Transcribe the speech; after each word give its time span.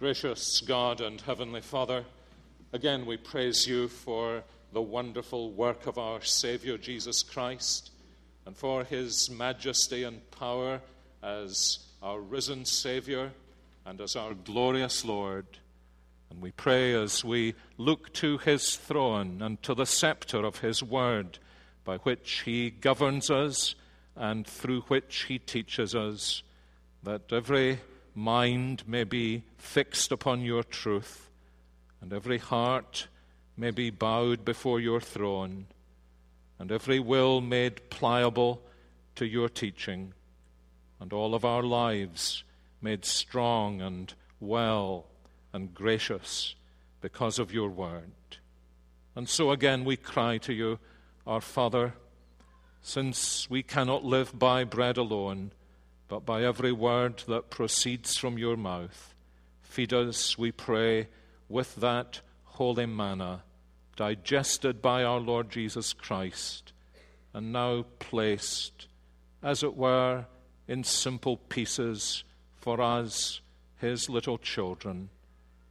Gracious 0.00 0.62
God 0.62 1.02
and 1.02 1.20
Heavenly 1.20 1.60
Father, 1.60 2.06
again 2.72 3.04
we 3.04 3.18
praise 3.18 3.66
you 3.66 3.86
for 3.86 4.42
the 4.72 4.80
wonderful 4.80 5.52
work 5.52 5.86
of 5.86 5.98
our 5.98 6.22
Savior 6.22 6.78
Jesus 6.78 7.22
Christ 7.22 7.90
and 8.46 8.56
for 8.56 8.82
his 8.82 9.28
majesty 9.28 10.04
and 10.04 10.22
power 10.30 10.80
as 11.22 11.80
our 12.02 12.18
risen 12.18 12.64
Savior 12.64 13.30
and 13.84 14.00
as 14.00 14.16
our 14.16 14.32
glorious 14.32 15.04
Lord. 15.04 15.44
And 16.30 16.40
we 16.40 16.52
pray 16.52 16.94
as 16.94 17.22
we 17.22 17.54
look 17.76 18.10
to 18.14 18.38
his 18.38 18.76
throne 18.76 19.42
and 19.42 19.62
to 19.64 19.74
the 19.74 19.84
scepter 19.84 20.46
of 20.46 20.60
his 20.60 20.82
word, 20.82 21.38
by 21.84 21.98
which 21.98 22.44
he 22.46 22.70
governs 22.70 23.30
us 23.30 23.74
and 24.16 24.46
through 24.46 24.80
which 24.80 25.26
he 25.28 25.38
teaches 25.38 25.94
us, 25.94 26.42
that 27.02 27.30
every 27.30 27.80
mind 28.14 28.86
may 28.86 29.04
be 29.04 29.44
fixed 29.58 30.12
upon 30.12 30.42
your 30.42 30.62
truth, 30.62 31.30
and 32.00 32.12
every 32.12 32.38
heart 32.38 33.08
may 33.56 33.70
be 33.70 33.90
bowed 33.90 34.44
before 34.44 34.80
your 34.80 35.00
throne, 35.00 35.66
and 36.58 36.72
every 36.72 36.98
will 36.98 37.40
made 37.40 37.90
pliable 37.90 38.62
to 39.16 39.26
your 39.26 39.48
teaching, 39.48 40.14
and 40.98 41.12
all 41.12 41.34
of 41.34 41.44
our 41.44 41.62
lives 41.62 42.44
made 42.80 43.04
strong 43.04 43.80
and 43.80 44.14
well 44.40 45.06
and 45.52 45.74
gracious 45.74 46.54
because 47.00 47.38
of 47.38 47.52
your 47.52 47.68
word. 47.68 48.12
And 49.14 49.28
so 49.28 49.50
again 49.50 49.84
we 49.84 49.96
cry 49.96 50.38
to 50.38 50.52
you, 50.52 50.78
our 51.26 51.40
Father, 51.40 51.94
since 52.82 53.48
we 53.50 53.62
cannot 53.62 54.04
live 54.04 54.38
by 54.38 54.64
bread 54.64 54.96
alone, 54.96 55.52
but 56.10 56.26
by 56.26 56.42
every 56.42 56.72
word 56.72 57.22
that 57.28 57.50
proceeds 57.50 58.16
from 58.16 58.36
your 58.36 58.56
mouth. 58.56 59.14
Feed 59.62 59.92
us, 59.92 60.36
we 60.36 60.50
pray, 60.50 61.06
with 61.48 61.76
that 61.76 62.20
holy 62.44 62.84
manna, 62.84 63.44
digested 63.94 64.82
by 64.82 65.04
our 65.04 65.20
Lord 65.20 65.50
Jesus 65.50 65.92
Christ, 65.92 66.72
and 67.32 67.52
now 67.52 67.84
placed, 68.00 68.88
as 69.40 69.62
it 69.62 69.76
were, 69.76 70.26
in 70.66 70.82
simple 70.82 71.36
pieces 71.36 72.24
for 72.56 72.80
us, 72.80 73.40
his 73.78 74.10
little 74.10 74.36
children, 74.36 75.10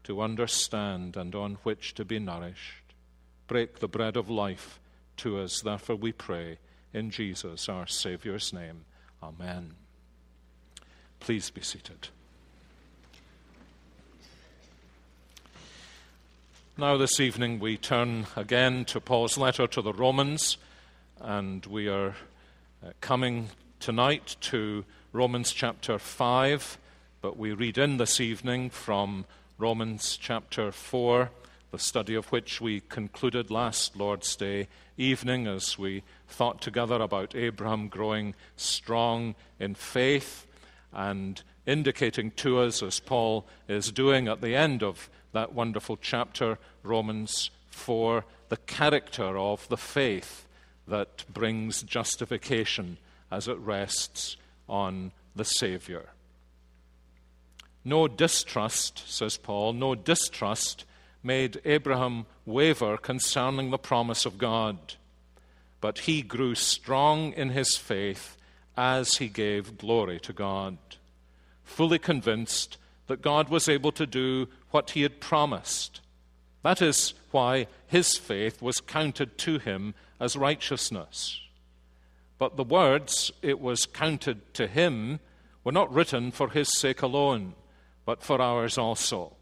to 0.05 0.21
understand 0.21 1.17
and 1.17 1.35
on 1.35 1.57
which 1.63 1.93
to 1.95 2.05
be 2.05 2.17
nourished. 2.17 2.93
Break 3.47 3.79
the 3.79 3.89
bread 3.89 4.15
of 4.15 4.29
life 4.29 4.79
to 5.17 5.39
us, 5.39 5.59
therefore 5.59 5.97
we 5.97 6.13
pray, 6.13 6.59
in 6.93 7.09
Jesus, 7.11 7.67
our 7.67 7.87
Saviour's 7.87 8.53
name. 8.53 8.85
Amen. 9.21 9.78
Please 11.19 11.49
be 11.49 11.61
seated. 11.61 12.07
Now, 16.77 16.95
this 16.95 17.19
evening, 17.19 17.59
we 17.59 17.75
turn 17.75 18.25
again 18.37 18.85
to 18.85 19.01
Paul's 19.01 19.37
letter 19.37 19.67
to 19.67 19.81
the 19.81 19.91
Romans, 19.91 20.57
and 21.19 21.65
we 21.65 21.89
are 21.89 22.15
uh, 22.81 22.91
coming 23.01 23.49
tonight 23.81 24.37
to 24.41 24.85
Romans 25.11 25.51
chapter 25.51 25.99
5, 25.99 26.77
but 27.21 27.37
we 27.37 27.51
read 27.51 27.77
in 27.77 27.97
this 27.97 28.21
evening 28.21 28.69
from 28.69 29.25
Romans 29.57 30.15
chapter 30.15 30.71
4, 30.71 31.29
the 31.71 31.79
study 31.79 32.15
of 32.15 32.31
which 32.31 32.61
we 32.61 32.79
concluded 32.79 33.51
last 33.51 33.97
Lord's 33.97 34.33
Day 34.37 34.69
evening 34.95 35.47
as 35.47 35.77
we 35.77 36.03
thought 36.29 36.61
together 36.61 36.95
about 36.95 37.35
Abraham 37.35 37.89
growing 37.89 38.35
strong 38.55 39.35
in 39.59 39.75
faith 39.75 40.45
and 40.93 41.41
indicating 41.65 42.31
to 42.31 42.59
us, 42.59 42.81
as 42.81 42.99
Paul 42.99 43.45
is 43.67 43.91
doing 43.91 44.27
at 44.27 44.41
the 44.41 44.55
end 44.55 44.83
of 44.83 45.09
that 45.33 45.53
wonderful 45.53 45.97
chapter, 45.97 46.57
Romans 46.83 47.51
4, 47.69 48.25
the 48.49 48.57
character 48.57 49.37
of 49.37 49.67
the 49.69 49.77
faith 49.77 50.47
that 50.87 51.23
brings 51.31 51.83
justification 51.83 52.97
as 53.31 53.47
it 53.47 53.57
rests 53.57 54.37
on 54.67 55.11
the 55.35 55.45
Savior. 55.45 56.09
No 57.85 58.07
distrust, 58.07 59.03
says 59.07 59.37
Paul, 59.37 59.73
no 59.73 59.95
distrust 59.95 60.85
made 61.23 61.61
Abraham 61.65 62.25
waver 62.45 62.97
concerning 62.97 63.69
the 63.69 63.77
promise 63.77 64.25
of 64.25 64.37
God, 64.37 64.77
but 65.81 65.99
he 65.99 66.21
grew 66.21 66.55
strong 66.55 67.33
in 67.33 67.49
his 67.49 67.77
faith 67.77 68.35
as 68.79 69.17
he 69.17 69.27
gave 69.27 69.77
glory 69.77 70.21
to 70.21 70.31
God, 70.31 70.77
fully 71.65 71.99
convinced 71.99 72.77
that 73.07 73.21
God 73.21 73.49
was 73.49 73.67
able 73.67 73.91
to 73.91 74.07
do 74.07 74.47
what 74.71 74.91
he 74.91 75.01
had 75.01 75.19
promised. 75.19 75.99
That 76.63 76.81
is 76.81 77.13
why 77.31 77.67
his 77.87 78.15
faith 78.15 78.61
was 78.61 78.79
counted 78.79 79.37
to 79.39 79.59
him 79.59 79.95
as 80.17 80.37
righteousness. 80.37 81.41
But 82.37 82.55
the 82.55 82.63
words 82.63 83.33
it 83.41 83.59
was 83.59 83.85
counted 83.85 84.53
to 84.53 84.65
him 84.65 85.19
were 85.65 85.73
not 85.73 85.93
written 85.93 86.31
for 86.31 86.49
his 86.49 86.71
sake 86.77 87.01
alone, 87.01 87.55
but 88.05 88.23
for 88.23 88.41
ours 88.41 88.77
also. 88.77 89.35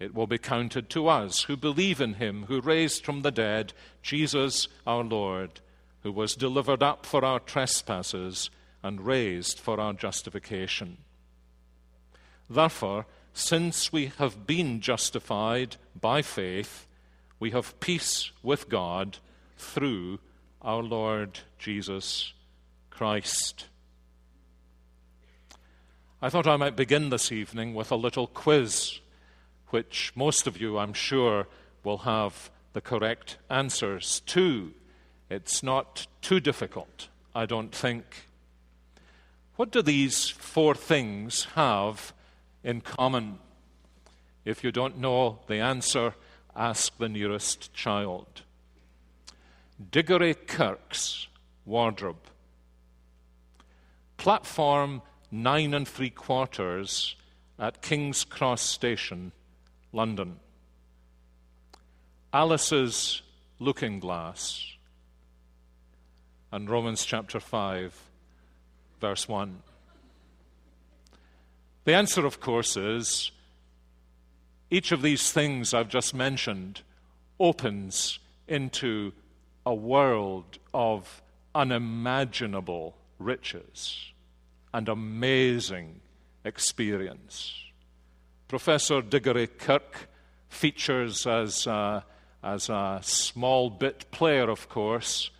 It 0.00 0.12
will 0.12 0.26
be 0.26 0.38
counted 0.38 0.90
to 0.90 1.06
us 1.06 1.44
who 1.44 1.56
believe 1.56 2.00
in 2.00 2.14
him 2.14 2.46
who 2.48 2.60
raised 2.60 3.04
from 3.04 3.22
the 3.22 3.30
dead 3.30 3.72
Jesus 4.02 4.66
our 4.84 5.04
Lord 5.04 5.60
who 6.02 6.10
was 6.10 6.34
delivered 6.34 6.82
up 6.82 7.06
for 7.06 7.24
our 7.24 7.40
trespasses 7.40 8.50
and 8.86 9.04
raised 9.04 9.58
for 9.58 9.80
our 9.80 9.92
justification. 9.92 10.98
Therefore, 12.48 13.06
since 13.34 13.92
we 13.92 14.12
have 14.18 14.46
been 14.46 14.80
justified 14.80 15.76
by 16.00 16.22
faith, 16.22 16.86
we 17.40 17.50
have 17.50 17.78
peace 17.80 18.30
with 18.42 18.68
God 18.68 19.18
through 19.58 20.20
our 20.62 20.82
Lord 20.82 21.40
Jesus 21.58 22.32
Christ. 22.90 23.66
I 26.22 26.30
thought 26.30 26.46
I 26.46 26.56
might 26.56 26.76
begin 26.76 27.10
this 27.10 27.32
evening 27.32 27.74
with 27.74 27.90
a 27.90 27.96
little 27.96 28.28
quiz, 28.28 29.00
which 29.70 30.12
most 30.14 30.46
of 30.46 30.60
you, 30.60 30.78
I'm 30.78 30.94
sure, 30.94 31.48
will 31.82 31.98
have 31.98 32.50
the 32.72 32.80
correct 32.80 33.36
answers 33.50 34.20
to. 34.26 34.72
It's 35.28 35.62
not 35.62 36.06
too 36.22 36.38
difficult, 36.38 37.08
I 37.34 37.46
don't 37.46 37.74
think. 37.74 38.25
What 39.56 39.70
do 39.70 39.82
these 39.82 40.28
four 40.28 40.74
things 40.74 41.44
have 41.54 42.12
in 42.62 42.82
common? 42.82 43.38
If 44.44 44.62
you 44.62 44.70
don't 44.70 44.98
know 44.98 45.40
the 45.46 45.60
answer, 45.60 46.14
ask 46.54 46.96
the 46.98 47.08
nearest 47.08 47.72
child. 47.72 48.42
Digory 49.90 50.34
Kirke's 50.34 51.26
wardrobe. 51.64 52.30
Platform 54.16 55.02
nine 55.30 55.74
and 55.74 55.86
three 55.86 56.10
quarters 56.10 57.16
at 57.58 57.82
King's 57.82 58.24
Cross 58.24 58.62
Station, 58.62 59.32
London. 59.92 60.36
Alice's 62.32 63.22
looking 63.58 64.00
glass 64.00 64.74
and 66.52 66.68
Romans 66.68 67.04
chapter 67.04 67.40
5, 67.40 67.98
verse 69.00 69.28
1. 69.28 69.62
The 71.84 71.94
answer, 71.94 72.26
of 72.26 72.40
course, 72.40 72.76
is 72.76 73.30
each 74.70 74.90
of 74.92 75.02
these 75.02 75.30
things 75.30 75.72
I've 75.72 75.88
just 75.88 76.14
mentioned 76.14 76.82
opens 77.38 78.18
into 78.48 79.12
a 79.64 79.74
world 79.74 80.58
of 80.74 81.22
unimaginable 81.54 82.96
riches 83.18 84.12
and 84.74 84.88
amazing 84.88 86.00
experience. 86.44 87.54
Professor 88.48 89.02
Digory 89.02 89.46
Kirke 89.46 90.06
features 90.48 91.26
as 91.26 91.66
a, 91.66 92.04
as 92.42 92.68
a 92.68 93.00
small 93.02 93.70
bit 93.70 94.10
player, 94.10 94.48
of 94.50 94.68
course, 94.68 95.30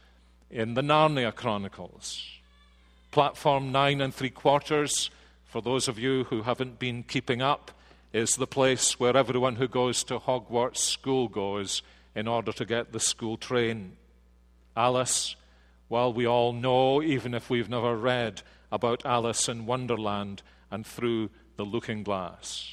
in 0.50 0.75
the 0.75 0.82
Narnia 0.82 1.35
Chronicles. 1.35 2.36
Platform 3.16 3.72
nine 3.72 4.02
and 4.02 4.14
three 4.14 4.28
quarters, 4.28 5.08
for 5.46 5.62
those 5.62 5.88
of 5.88 5.98
you 5.98 6.24
who 6.24 6.42
haven't 6.42 6.78
been 6.78 7.02
keeping 7.02 7.40
up, 7.40 7.70
is 8.12 8.36
the 8.36 8.46
place 8.46 9.00
where 9.00 9.16
everyone 9.16 9.56
who 9.56 9.66
goes 9.66 10.04
to 10.04 10.18
Hogwarts 10.18 10.76
school 10.76 11.26
goes 11.26 11.80
in 12.14 12.28
order 12.28 12.52
to 12.52 12.66
get 12.66 12.92
the 12.92 13.00
school 13.00 13.38
train. 13.38 13.96
Alice, 14.76 15.34
well, 15.88 16.12
we 16.12 16.26
all 16.26 16.52
know, 16.52 17.00
even 17.02 17.32
if 17.32 17.48
we've 17.48 17.70
never 17.70 17.96
read, 17.96 18.42
about 18.70 19.06
Alice 19.06 19.48
in 19.48 19.64
Wonderland 19.64 20.42
and 20.70 20.86
through 20.86 21.30
the 21.56 21.64
looking 21.64 22.02
glass. 22.02 22.70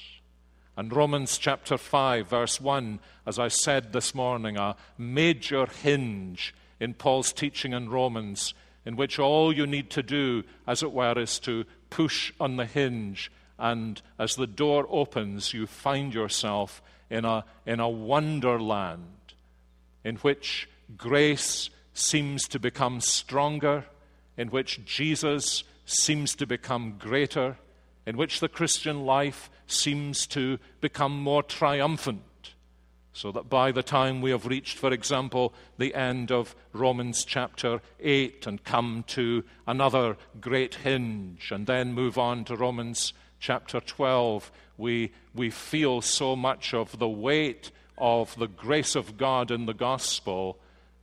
And 0.76 0.94
Romans 0.94 1.38
chapter 1.38 1.78
5, 1.78 2.28
verse 2.28 2.60
1, 2.60 3.00
as 3.26 3.40
I 3.40 3.48
said 3.48 3.94
this 3.94 4.14
morning, 4.14 4.58
a 4.58 4.76
major 4.98 5.68
hinge 5.68 6.54
in 6.82 6.96
Paul's 6.96 7.32
teaching 7.32 7.72
in 7.72 7.88
Romans, 7.88 8.54
in 8.86 8.96
which 8.96 9.20
all 9.20 9.54
you 9.54 9.66
need 9.66 9.90
to 9.92 10.04
do, 10.04 10.44
as 10.68 10.84
it 10.84 10.92
were, 10.92 11.18
is 11.18 11.40
to 11.40 11.66
push 11.90 12.34
on 12.40 12.58
the 12.58 12.66
hinge 12.66 13.32
and 13.58 14.02
as 14.20 14.36
the 14.36 14.48
door 14.48 14.88
opens, 14.90 15.54
you 15.54 15.68
find 15.68 16.14
yourself 16.14 16.82
in 17.10 17.26
a, 17.26 17.46
in 17.66 17.80
a 17.80 17.90
wonderland 17.90 19.06
in 20.04 20.18
which 20.18 20.68
grace 20.98 21.70
seems 21.94 22.48
to 22.50 22.60
become 22.60 23.00
stronger, 23.00 23.86
in 24.36 24.50
which 24.50 24.84
Jesus 24.84 25.64
seems 25.86 26.36
to 26.36 26.48
become 26.48 26.96
greater, 27.00 27.58
in 28.06 28.18
which 28.18 28.40
the 28.40 28.50
Christian 28.50 29.06
life 29.06 29.50
seems 29.68 30.28
to 30.28 30.60
become 30.82 31.18
more 31.18 31.44
triumphant. 31.44 32.22
So 33.14 33.32
that 33.32 33.48
by 33.48 33.72
the 33.72 33.84
time 33.84 34.22
we 34.22 34.32
have 34.32 34.48
reached, 34.48 34.78
for 34.78 34.92
example, 34.92 35.54
the 35.78 35.94
end 35.94 36.32
of 36.32 36.56
Romans 36.74 37.24
chapter 37.24 37.80
8 38.00 38.48
and 38.48 38.64
come 38.64 39.04
to 39.10 39.44
another 39.68 40.18
great 40.42 40.76
hinge 40.76 41.52
and 41.52 41.68
then 41.68 41.94
move 41.94 42.18
on 42.18 42.44
to 42.46 42.56
Romans 42.56 43.14
chapter 43.40 43.80
12, 43.80 44.52
we, 44.78 45.12
we 45.36 45.52
feel 45.52 46.02
so 46.02 46.36
much 46.36 46.74
of 46.74 46.98
the 46.98 47.08
weight 47.08 47.70
of 47.98 48.36
the 48.38 48.48
grace 48.48 48.96
of 48.96 49.18
God 49.18 49.52
in 49.52 49.68
the 49.68 49.74
gospel 49.74 50.58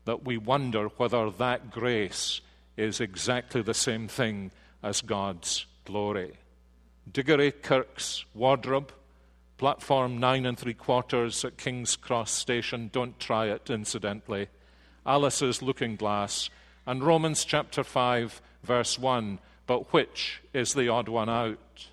that 0.05 0.25
we 0.25 0.37
wonder 0.37 0.89
whether 0.97 1.31
that 1.31 1.71
grace 1.71 2.41
is 2.77 3.01
exactly 3.01 3.63
the 3.63 3.75
same 3.75 4.09
thing 4.09 4.51
as 4.83 5.01
God's 5.01 5.67
glory. 5.85 6.33
Digory 7.11 7.53
Kirke's 7.53 8.25
wardrobe, 8.35 8.93
platform 9.61 10.17
nine 10.17 10.47
and 10.47 10.59
three 10.59 10.73
quarters 10.73 11.45
at 11.45 11.59
King's 11.59 11.95
Cross 11.95 12.31
Station. 12.31 12.89
Don't 12.91 13.21
try 13.21 13.49
it, 13.49 13.69
incidentally. 13.69 14.49
Alice's 15.05 15.61
looking 15.61 15.97
glass, 15.97 16.49
and 16.87 17.05
Romans 17.05 17.45
chapter 17.45 17.85
5, 17.85 18.41
verse 18.63 18.99
1. 18.99 19.39
But 19.67 19.93
which 19.93 20.41
is 20.55 20.73
the 20.73 20.89
odd 20.89 21.11
one 21.11 21.29
out? 21.29 21.89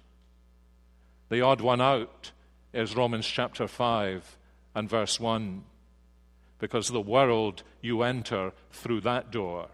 The 1.28 1.42
odd 1.42 1.60
one 1.60 1.82
out 1.82 2.32
is 2.72 2.96
Romans 2.96 3.28
chapter 3.28 3.68
5 3.68 4.38
and 4.74 4.90
verse 4.90 5.20
1. 5.20 5.66
Because 6.60 6.88
the 6.88 7.02
world 7.02 7.64
you 7.82 8.02
enter 8.02 8.54
through 8.72 9.02
that 9.02 9.30
door 9.30 9.68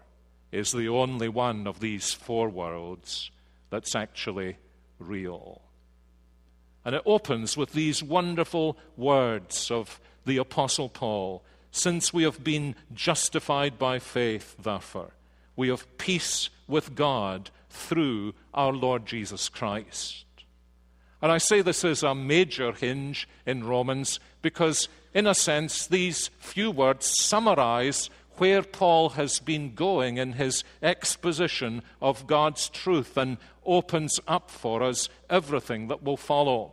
is 0.50 0.72
the 0.72 0.88
only 0.88 1.28
one 1.28 1.68
of 1.68 1.78
these 1.78 2.12
four 2.12 2.48
worlds 2.48 3.30
that's 3.70 3.94
actually 3.94 4.56
real. 4.98 5.62
And 6.84 6.94
it 6.94 7.02
opens 7.06 7.56
with 7.56 7.72
these 7.72 8.02
wonderful 8.02 8.76
words 8.96 9.70
of 9.70 10.00
the 10.26 10.36
Apostle 10.36 10.88
Paul 10.88 11.42
Since 11.70 12.12
we 12.12 12.22
have 12.22 12.44
been 12.44 12.76
justified 12.92 13.78
by 13.78 13.98
faith, 13.98 14.54
therefore, 14.62 15.10
we 15.56 15.68
have 15.68 15.98
peace 15.98 16.50
with 16.68 16.94
God 16.94 17.50
through 17.68 18.34
our 18.52 18.72
Lord 18.72 19.06
Jesus 19.06 19.48
Christ. 19.48 20.24
And 21.20 21.32
I 21.32 21.38
say 21.38 21.62
this 21.62 21.84
is 21.84 22.02
a 22.02 22.14
major 22.14 22.72
hinge 22.72 23.26
in 23.46 23.64
Romans 23.64 24.20
because, 24.42 24.88
in 25.14 25.26
a 25.26 25.34
sense, 25.34 25.86
these 25.86 26.28
few 26.38 26.70
words 26.70 27.06
summarize 27.06 28.10
where 28.36 28.62
Paul 28.62 29.10
has 29.10 29.38
been 29.38 29.74
going 29.74 30.16
in 30.16 30.32
his 30.32 30.64
exposition 30.82 31.82
of 32.00 32.26
God's 32.26 32.68
truth 32.68 33.16
and 33.16 33.38
opens 33.64 34.20
up 34.26 34.50
for 34.50 34.82
us 34.82 35.08
everything 35.30 35.88
that 35.88 36.02
will 36.02 36.16
follow. 36.16 36.72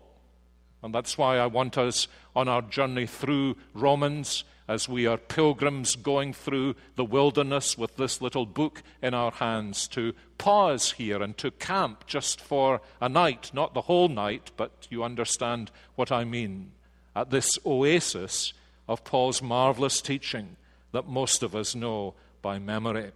And 0.84 0.94
that's 0.94 1.18
why 1.18 1.38
I 1.38 1.46
want 1.46 1.78
us 1.78 2.08
on 2.36 2.48
our 2.48 2.62
journey 2.62 3.06
through 3.06 3.56
Romans, 3.74 4.44
as 4.68 4.90
we 4.90 5.06
are 5.06 5.18
pilgrims 5.18 5.96
going 5.96 6.34
through 6.34 6.76
the 6.96 7.06
wilderness 7.06 7.78
with 7.78 7.98
this 7.98 8.22
little 8.22 8.46
book 8.46 8.82
in 9.02 9.14
our 9.14 9.32
hands, 9.32 9.88
to 9.90 10.14
pause 10.38 10.94
here 10.94 11.22
and 11.22 11.38
to 11.38 11.52
camp 11.52 12.08
just 12.08 12.42
for 12.42 12.82
a 13.00 13.08
night, 13.08 13.52
not 13.54 13.74
the 13.74 13.82
whole 13.82 14.08
night, 14.08 14.52
but 14.58 14.88
you 14.90 15.04
understand 15.04 15.70
what 15.96 16.12
I 16.12 16.24
mean, 16.24 16.72
at 17.16 17.30
this 17.30 17.60
oasis 17.66 18.54
of 18.88 19.04
Paul's 19.04 19.42
marvelous 19.42 20.02
teaching 20.02 20.58
that 20.92 21.08
most 21.08 21.44
of 21.44 21.56
us 21.56 21.76
know 21.76 22.14
by 22.42 22.60
memory. 22.60 23.12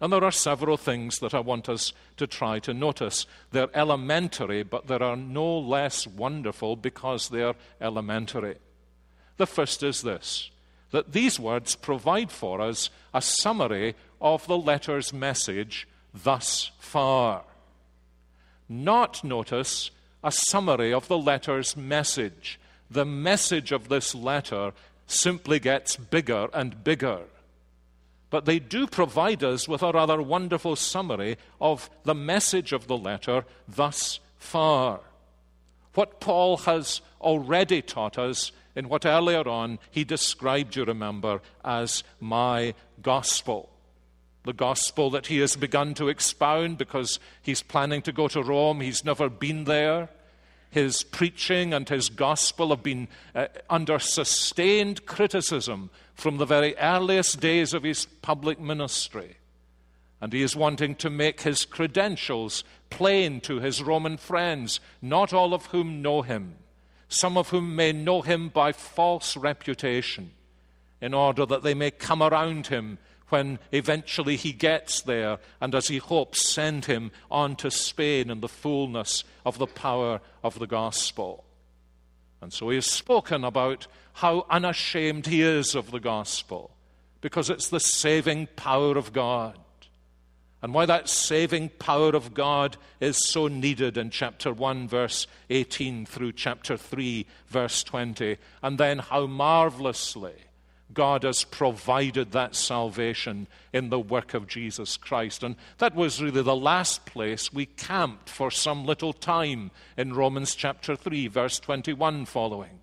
And 0.00 0.12
there 0.12 0.22
are 0.22 0.32
several 0.32 0.76
things 0.76 1.18
that 1.18 1.34
I 1.34 1.40
want 1.40 1.68
us 1.68 1.92
to 2.18 2.26
try 2.26 2.60
to 2.60 2.72
notice. 2.72 3.26
They're 3.50 3.74
elementary, 3.74 4.62
but 4.62 4.86
they 4.86 4.96
are 4.96 5.16
no 5.16 5.58
less 5.58 6.06
wonderful 6.06 6.76
because 6.76 7.28
they're 7.28 7.54
elementary. 7.80 8.56
The 9.38 9.46
first 9.46 9.82
is 9.82 10.02
this 10.02 10.50
that 10.90 11.12
these 11.12 11.38
words 11.38 11.74
provide 11.74 12.30
for 12.30 12.62
us 12.62 12.88
a 13.12 13.20
summary 13.20 13.94
of 14.22 14.46
the 14.46 14.56
letter's 14.56 15.12
message 15.12 15.86
thus 16.14 16.70
far. 16.78 17.44
Not, 18.68 19.22
notice, 19.22 19.90
a 20.24 20.32
summary 20.32 20.92
of 20.92 21.08
the 21.08 21.18
letter's 21.18 21.76
message. 21.76 22.58
The 22.90 23.04
message 23.04 23.70
of 23.70 23.88
this 23.88 24.14
letter 24.14 24.72
simply 25.08 25.58
gets 25.58 25.96
bigger 25.96 26.48
and 26.54 26.84
bigger. 26.84 27.22
But 28.30 28.44
they 28.44 28.58
do 28.58 28.86
provide 28.86 29.42
us 29.42 29.66
with 29.66 29.82
a 29.82 29.90
rather 29.90 30.20
wonderful 30.22 30.76
summary 30.76 31.38
of 31.60 31.90
the 32.04 32.14
message 32.14 32.72
of 32.72 32.86
the 32.86 32.96
letter 32.96 33.44
thus 33.66 34.20
far. 34.38 35.00
What 35.94 36.20
Paul 36.20 36.58
has 36.58 37.00
already 37.20 37.82
taught 37.82 38.18
us 38.18 38.52
in 38.76 38.88
what 38.88 39.06
earlier 39.06 39.48
on 39.48 39.78
he 39.90 40.04
described, 40.04 40.76
you 40.76 40.84
remember, 40.84 41.40
as 41.64 42.04
my 42.20 42.74
gospel. 43.02 43.70
The 44.44 44.52
gospel 44.52 45.10
that 45.10 45.26
he 45.26 45.38
has 45.38 45.56
begun 45.56 45.94
to 45.94 46.08
expound 46.08 46.78
because 46.78 47.18
he's 47.42 47.62
planning 47.62 48.02
to 48.02 48.12
go 48.12 48.28
to 48.28 48.42
Rome. 48.42 48.80
He's 48.80 49.04
never 49.04 49.28
been 49.28 49.64
there. 49.64 50.10
His 50.70 51.02
preaching 51.02 51.72
and 51.72 51.88
his 51.88 52.08
gospel 52.08 52.70
have 52.70 52.82
been 52.82 53.08
uh, 53.34 53.46
under 53.70 53.98
sustained 53.98 55.06
criticism 55.06 55.90
from 56.14 56.36
the 56.36 56.44
very 56.44 56.76
earliest 56.76 57.40
days 57.40 57.72
of 57.72 57.84
his 57.84 58.04
public 58.04 58.60
ministry. 58.60 59.36
And 60.20 60.32
he 60.32 60.42
is 60.42 60.56
wanting 60.56 60.96
to 60.96 61.10
make 61.10 61.42
his 61.42 61.64
credentials 61.64 62.64
plain 62.90 63.40
to 63.42 63.60
his 63.60 63.82
Roman 63.82 64.16
friends, 64.16 64.80
not 65.00 65.32
all 65.32 65.54
of 65.54 65.66
whom 65.66 66.02
know 66.02 66.22
him, 66.22 66.56
some 67.08 67.38
of 67.38 67.50
whom 67.50 67.76
may 67.76 67.92
know 67.92 68.22
him 68.22 68.48
by 68.48 68.72
false 68.72 69.36
reputation, 69.36 70.32
in 71.00 71.14
order 71.14 71.46
that 71.46 71.62
they 71.62 71.74
may 71.74 71.90
come 71.90 72.22
around 72.22 72.66
him 72.66 72.98
when 73.28 73.58
eventually 73.72 74.36
he 74.36 74.52
gets 74.52 75.02
there 75.02 75.38
and, 75.60 75.74
as 75.74 75.88
he 75.88 75.98
hopes, 75.98 76.48
send 76.48 76.86
him 76.86 77.10
on 77.30 77.56
to 77.56 77.70
Spain 77.70 78.30
in 78.30 78.40
the 78.40 78.48
fullness 78.48 79.24
of 79.44 79.58
the 79.58 79.66
power 79.66 80.20
of 80.42 80.58
the 80.58 80.66
gospel. 80.66 81.44
And 82.40 82.52
so 82.52 82.70
he 82.70 82.76
has 82.76 82.86
spoken 82.86 83.44
about 83.44 83.86
how 84.14 84.46
unashamed 84.48 85.26
he 85.26 85.42
is 85.42 85.74
of 85.74 85.90
the 85.90 86.00
gospel 86.00 86.70
because 87.20 87.50
it's 87.50 87.68
the 87.68 87.80
saving 87.80 88.48
power 88.56 88.96
of 88.96 89.12
God. 89.12 89.58
And 90.60 90.74
why 90.74 90.86
that 90.86 91.08
saving 91.08 91.68
power 91.68 92.10
of 92.10 92.34
God 92.34 92.76
is 93.00 93.16
so 93.28 93.46
needed 93.46 93.96
in 93.96 94.10
chapter 94.10 94.52
1, 94.52 94.88
verse 94.88 95.28
18 95.50 96.04
through 96.06 96.32
chapter 96.32 96.76
3, 96.76 97.26
verse 97.46 97.84
20. 97.84 98.38
And 98.62 98.76
then 98.76 98.98
how 98.98 99.26
marvelously 99.26 100.34
God 100.92 101.22
has 101.22 101.44
provided 101.44 102.32
that 102.32 102.54
salvation 102.54 103.46
in 103.72 103.90
the 103.90 104.00
work 104.00 104.32
of 104.32 104.46
Jesus 104.46 104.96
Christ. 104.96 105.42
And 105.42 105.56
that 105.78 105.94
was 105.94 106.22
really 106.22 106.42
the 106.42 106.56
last 106.56 107.04
place 107.04 107.52
we 107.52 107.66
camped 107.66 108.30
for 108.30 108.50
some 108.50 108.86
little 108.86 109.12
time 109.12 109.70
in 109.96 110.14
Romans 110.14 110.54
chapter 110.54 110.96
3, 110.96 111.28
verse 111.28 111.60
21 111.60 112.24
following. 112.24 112.80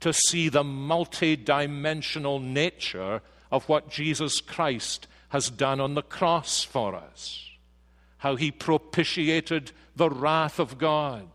To 0.00 0.12
see 0.12 0.48
the 0.48 0.64
multi-dimensional 0.64 2.38
nature 2.38 3.20
of 3.50 3.68
what 3.68 3.90
Jesus 3.90 4.40
Christ 4.40 5.06
has 5.30 5.50
done 5.50 5.80
on 5.80 5.94
the 5.94 6.02
cross 6.02 6.62
for 6.62 6.94
us. 6.94 7.50
How 8.18 8.36
he 8.36 8.50
propitiated 8.50 9.72
the 9.96 10.10
wrath 10.10 10.58
of 10.58 10.78
God. 10.78 11.28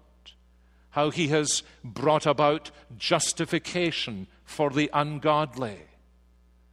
How 0.91 1.09
he 1.09 1.27
has 1.27 1.63
brought 1.83 2.25
about 2.25 2.71
justification 2.97 4.27
for 4.47 4.71
the 4.71 4.89
ungodly, 4.93 5.77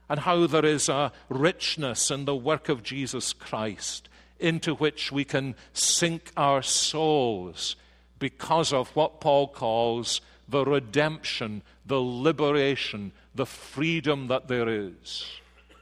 and 0.09 0.21
how 0.21 0.47
there 0.47 0.64
is 0.64 0.88
a 0.88 1.12
richness 1.28 2.11
in 2.11 2.25
the 2.25 2.35
work 2.35 2.71
of 2.71 2.83
Jesus 2.83 3.35
Christ 3.35 4.09
into 4.38 4.75
which 4.75 5.12
we 5.12 5.25
can 5.25 5.54
sink 5.75 6.31
our 6.37 6.62
souls 6.62 7.76
because 8.19 8.73
of 8.73 8.88
what 8.97 9.21
Paul 9.21 9.49
calls 9.49 10.23
the 10.49 10.64
redemption, 10.64 11.62
the 11.85 12.00
liberation, 12.00 13.12
the 13.35 13.45
freedom 13.45 14.28
that 14.28 14.49
there 14.49 14.69
is 14.69 15.26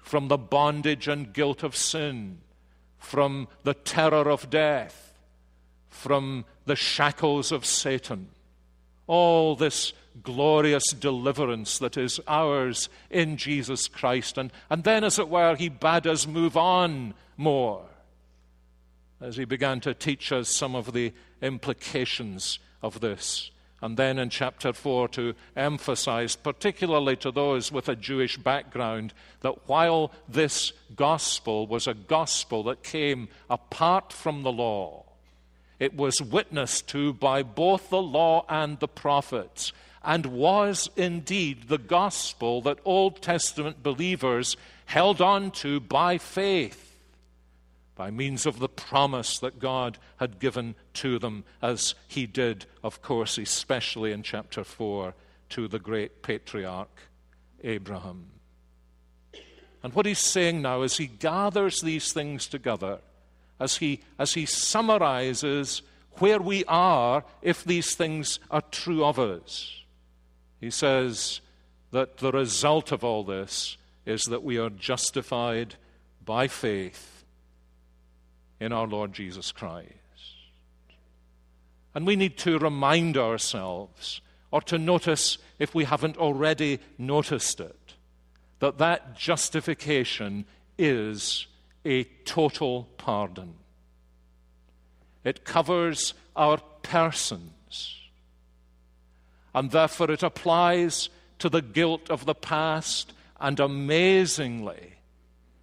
from 0.02 0.28
the 0.28 0.38
bondage 0.38 1.08
and 1.08 1.32
guilt 1.32 1.62
of 1.62 1.76
sin, 1.76 2.38
from 2.98 3.48
the 3.64 3.74
terror 3.74 4.30
of 4.30 4.50
death, 4.50 5.14
from 5.88 6.44
the 6.66 6.76
shackles 6.76 7.52
of 7.52 7.64
Satan. 7.64 8.28
All 9.06 9.56
this 9.56 9.92
glorious 10.22 10.84
deliverance 10.92 11.78
that 11.78 11.96
is 11.96 12.20
ours 12.26 12.88
in 13.10 13.36
Jesus 13.36 13.88
Christ. 13.88 14.38
And, 14.38 14.52
and 14.68 14.84
then, 14.84 15.04
as 15.04 15.18
it 15.18 15.28
were, 15.28 15.56
he 15.56 15.68
bade 15.68 16.06
us 16.06 16.26
move 16.26 16.56
on 16.56 17.14
more 17.36 17.84
as 19.22 19.36
he 19.36 19.44
began 19.44 19.80
to 19.80 19.94
teach 19.94 20.32
us 20.32 20.48
some 20.48 20.74
of 20.74 20.92
the 20.92 21.12
implications 21.40 22.58
of 22.82 23.00
this. 23.00 23.50
And 23.80 23.96
then 23.96 24.18
in 24.18 24.30
chapter 24.30 24.72
4, 24.72 25.08
to 25.08 25.34
emphasize, 25.56 26.36
particularly 26.36 27.16
to 27.16 27.32
those 27.32 27.72
with 27.72 27.88
a 27.88 27.96
Jewish 27.96 28.36
background, 28.36 29.12
that 29.40 29.68
while 29.68 30.12
this 30.28 30.72
gospel 30.94 31.66
was 31.66 31.88
a 31.88 31.94
gospel 31.94 32.62
that 32.64 32.84
came 32.84 33.28
apart 33.50 34.12
from 34.12 34.42
the 34.42 34.52
law, 34.52 35.04
it 35.80 35.96
was 35.96 36.22
witnessed 36.22 36.88
to 36.90 37.12
by 37.12 37.42
both 37.42 37.90
the 37.90 38.02
law 38.02 38.44
and 38.48 38.78
the 38.78 38.86
prophets, 38.86 39.72
and 40.04 40.26
was 40.26 40.90
indeed 40.96 41.68
the 41.68 41.78
gospel 41.78 42.60
that 42.62 42.78
Old 42.84 43.22
Testament 43.22 43.82
believers 43.82 44.56
held 44.86 45.20
on 45.20 45.50
to 45.52 45.80
by 45.80 46.18
faith 46.18 46.92
by 47.94 48.10
means 48.10 48.46
of 48.46 48.58
the 48.58 48.68
promise 48.68 49.38
that 49.38 49.58
God 49.58 49.98
had 50.16 50.40
given 50.40 50.74
to 50.94 51.18
them, 51.18 51.44
as 51.60 51.94
he 52.08 52.26
did, 52.26 52.66
of 52.82 53.02
course, 53.02 53.38
especially 53.38 54.12
in 54.12 54.22
chapter 54.22 54.64
4, 54.64 55.14
to 55.50 55.68
the 55.68 55.78
great 55.78 56.22
patriarch 56.22 57.02
Abraham. 57.62 58.26
And 59.82 59.92
what 59.94 60.06
he's 60.06 60.18
saying 60.18 60.62
now 60.62 60.82
is 60.82 60.96
he 60.96 61.06
gathers 61.06 61.80
these 61.80 62.12
things 62.12 62.46
together 62.46 62.98
as 63.60 63.76
he, 63.76 64.00
as 64.18 64.34
he 64.34 64.46
summarizes 64.46 65.82
where 66.14 66.40
we 66.40 66.64
are 66.64 67.24
if 67.42 67.64
these 67.64 67.94
things 67.94 68.38
are 68.50 68.62
true 68.62 69.04
of 69.04 69.18
us. 69.18 69.81
He 70.62 70.70
says 70.70 71.40
that 71.90 72.18
the 72.18 72.30
result 72.30 72.92
of 72.92 73.02
all 73.02 73.24
this 73.24 73.76
is 74.06 74.22
that 74.26 74.44
we 74.44 74.58
are 74.58 74.70
justified 74.70 75.74
by 76.24 76.46
faith 76.46 77.24
in 78.60 78.72
our 78.72 78.86
Lord 78.86 79.12
Jesus 79.12 79.50
Christ. 79.50 79.90
And 81.96 82.06
we 82.06 82.14
need 82.14 82.38
to 82.38 82.60
remind 82.60 83.16
ourselves, 83.16 84.20
or 84.52 84.60
to 84.62 84.78
notice 84.78 85.36
if 85.58 85.74
we 85.74 85.82
haven't 85.82 86.16
already 86.16 86.78
noticed 86.96 87.58
it, 87.58 87.94
that 88.60 88.78
that 88.78 89.16
justification 89.16 90.44
is 90.78 91.48
a 91.84 92.04
total 92.24 92.88
pardon. 92.98 93.54
It 95.24 95.44
covers 95.44 96.14
our 96.36 96.58
persons, 96.82 97.98
and 99.54 99.70
therefore 99.70 100.10
it 100.10 100.22
applies 100.22 101.08
to 101.38 101.48
the 101.48 101.62
guilt 101.62 102.10
of 102.10 102.24
the 102.24 102.34
past, 102.34 103.12
and 103.40 103.58
amazingly, 103.58 104.94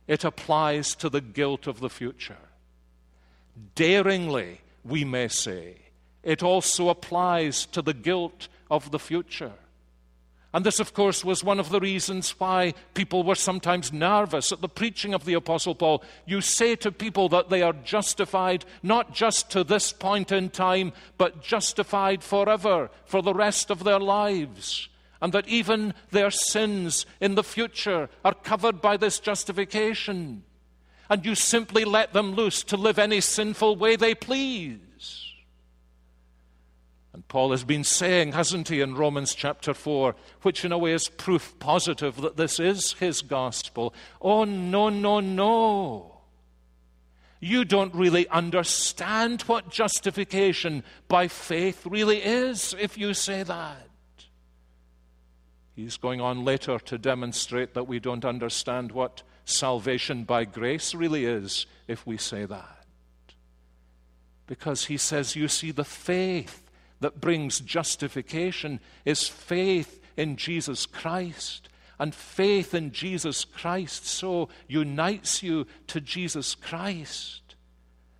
it 0.07 0.23
applies 0.23 0.95
to 0.95 1.09
the 1.09 1.21
guilt 1.21 1.67
of 1.67 1.79
the 1.79 1.89
future 1.89 2.37
daringly, 3.75 4.61
we 4.83 5.03
may 5.03 5.27
say. 5.27 5.75
It 6.23 6.43
also 6.43 6.89
applies 6.89 7.65
to 7.67 7.81
the 7.81 7.93
guilt 7.93 8.47
of 8.69 8.91
the 8.91 8.99
future. 8.99 9.53
And 10.51 10.65
this, 10.65 10.79
of 10.79 10.93
course, 10.93 11.23
was 11.23 11.43
one 11.43 11.59
of 11.59 11.69
the 11.69 11.79
reasons 11.79 12.31
why 12.39 12.73
people 12.95 13.23
were 13.23 13.35
sometimes 13.35 13.93
nervous 13.93 14.51
at 14.51 14.61
the 14.61 14.69
preaching 14.69 15.13
of 15.13 15.25
the 15.25 15.35
Apostle 15.35 15.75
Paul. 15.75 16.03
You 16.25 16.41
say 16.41 16.75
to 16.77 16.91
people 16.91 17.29
that 17.29 17.49
they 17.49 17.61
are 17.61 17.73
justified 17.73 18.65
not 18.81 19.13
just 19.13 19.51
to 19.51 19.63
this 19.63 19.93
point 19.93 20.31
in 20.31 20.49
time, 20.49 20.91
but 21.19 21.43
justified 21.43 22.23
forever, 22.23 22.89
for 23.05 23.21
the 23.21 23.33
rest 23.33 23.69
of 23.69 23.83
their 23.83 23.99
lives. 23.99 24.89
And 25.21 25.33
that 25.33 25.47
even 25.47 25.93
their 26.09 26.31
sins 26.31 27.05
in 27.19 27.35
the 27.35 27.43
future 27.43 28.09
are 28.25 28.33
covered 28.33 28.81
by 28.81 28.97
this 28.97 29.19
justification 29.19 30.43
and 31.09 31.25
you 31.25 31.35
simply 31.35 31.85
let 31.85 32.13
them 32.13 32.33
loose 32.33 32.63
to 32.63 32.77
live 32.77 32.99
any 32.99 33.19
sinful 33.19 33.75
way 33.75 33.95
they 33.95 34.13
please. 34.13 34.77
And 37.19 37.27
Paul 37.27 37.51
has 37.51 37.65
been 37.65 37.83
saying, 37.83 38.31
hasn't 38.31 38.69
he, 38.69 38.79
in 38.79 38.95
Romans 38.95 39.35
chapter 39.35 39.73
4, 39.73 40.15
which 40.43 40.63
in 40.63 40.71
a 40.71 40.77
way 40.77 40.93
is 40.93 41.09
proof 41.09 41.53
positive 41.59 42.15
that 42.21 42.37
this 42.37 42.61
is 42.61 42.93
his 42.93 43.21
gospel. 43.21 43.93
Oh, 44.21 44.45
no, 44.45 44.87
no, 44.87 45.19
no. 45.19 46.21
You 47.41 47.65
don't 47.65 47.93
really 47.93 48.25
understand 48.29 49.41
what 49.41 49.69
justification 49.69 50.85
by 51.09 51.27
faith 51.27 51.85
really 51.85 52.19
is 52.23 52.73
if 52.79 52.97
you 52.97 53.13
say 53.13 53.43
that. 53.43 53.89
He's 55.75 55.97
going 55.97 56.21
on 56.21 56.45
later 56.45 56.79
to 56.79 56.97
demonstrate 56.97 57.73
that 57.73 57.85
we 57.85 57.99
don't 57.99 58.23
understand 58.23 58.93
what 58.93 59.23
salvation 59.43 60.23
by 60.23 60.45
grace 60.45 60.95
really 60.95 61.25
is 61.25 61.65
if 61.85 62.07
we 62.07 62.15
say 62.15 62.45
that. 62.45 62.85
Because 64.47 64.85
he 64.85 64.95
says, 64.95 65.35
you 65.35 65.49
see, 65.49 65.71
the 65.71 65.83
faith 65.83 66.63
that 66.99 67.21
brings 67.21 67.59
justification 67.59 68.79
is 69.05 69.27
faith 69.27 70.01
in 70.17 70.35
Jesus 70.35 70.85
Christ. 70.85 71.69
And 71.97 72.15
faith 72.15 72.73
in 72.73 72.91
Jesus 72.91 73.43
Christ 73.43 74.05
so 74.05 74.49
unites 74.67 75.43
you 75.43 75.67
to 75.87 75.99
Jesus 75.99 76.55
Christ 76.55 77.55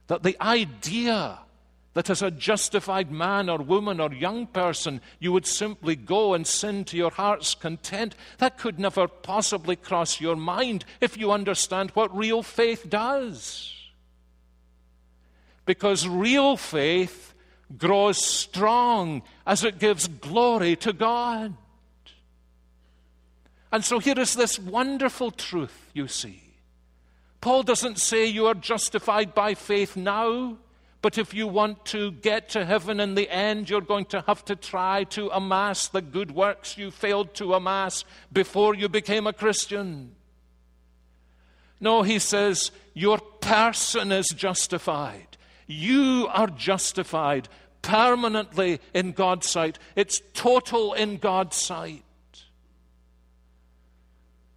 that 0.08 0.24
the 0.24 0.36
idea 0.42 1.40
that 1.94 2.10
as 2.10 2.22
a 2.22 2.32
justified 2.32 3.12
man 3.12 3.50
or 3.50 3.58
woman 3.58 4.00
or 4.00 4.14
young 4.14 4.48
person, 4.48 5.02
you 5.20 5.32
would 5.32 5.46
simply 5.46 5.96
go 5.96 6.34
and 6.34 6.46
sin 6.46 6.86
to 6.86 6.98
your 6.98 7.12
heart's 7.12 7.56
content. 7.56 8.16
That 8.38 8.58
could 8.58 8.80
never 8.80 9.08
possibly 9.08 9.76
cross 9.76 10.22
your 10.22 10.36
mind 10.36 10.86
if 11.02 11.18
you 11.18 11.32
understand 11.32 11.92
what 11.92 12.16
real 12.16 12.44
faith 12.44 12.90
does. 12.90 13.74
Because 15.66 16.08
real 16.08 16.58
faith 16.58 17.34
grows 17.78 18.24
strong 18.24 19.22
as 19.46 19.64
it 19.64 19.80
gives 19.80 20.08
glory 20.08 20.76
to 20.78 20.94
God. 20.94 21.56
And 23.72 23.86
so 23.86 24.00
here 24.00 24.20
is 24.20 24.36
this 24.36 24.58
wonderful 24.58 25.32
truth, 25.32 25.92
you 25.94 26.08
see. 26.08 26.42
Paul 27.42 27.64
doesn't 27.64 28.00
say 28.00 28.26
you 28.26 28.48
are 28.48 28.56
justified 28.56 29.34
by 29.34 29.54
faith 29.54 29.96
now. 29.96 30.58
But 31.02 31.18
if 31.18 31.34
you 31.34 31.48
want 31.48 31.86
to 31.86 32.12
get 32.12 32.50
to 32.50 32.66
heaven 32.66 33.00
in 33.00 33.16
the 33.16 33.30
end, 33.30 33.70
you're 33.70 33.80
going 33.80 34.06
to 34.06 34.22
have 34.28 34.44
to 34.46 34.56
try 34.56 35.06
to 35.06 35.30
amass 35.30 35.88
the 35.88 36.02
good 36.02 36.32
works 36.32 36.78
you 36.78 36.92
failed 36.92 37.34
to 37.36 37.54
amass 37.54 38.04
before 38.34 38.76
you 38.76 38.90
became 38.90 39.26
a 39.26 39.32
Christian. 39.32 40.14
No, 41.80 42.02
he 42.02 42.20
says, 42.20 42.72
your 42.94 43.18
person 43.18 44.12
is 44.12 44.28
justified. 44.28 45.29
You 45.72 46.28
are 46.32 46.48
justified 46.48 47.48
permanently 47.84 48.82
in 48.92 49.12
God's 49.12 49.48
sight. 49.48 49.78
It's 49.96 50.20
total 50.34 50.94
in 50.94 51.18
God's 51.18 51.56
sight. 51.58 52.04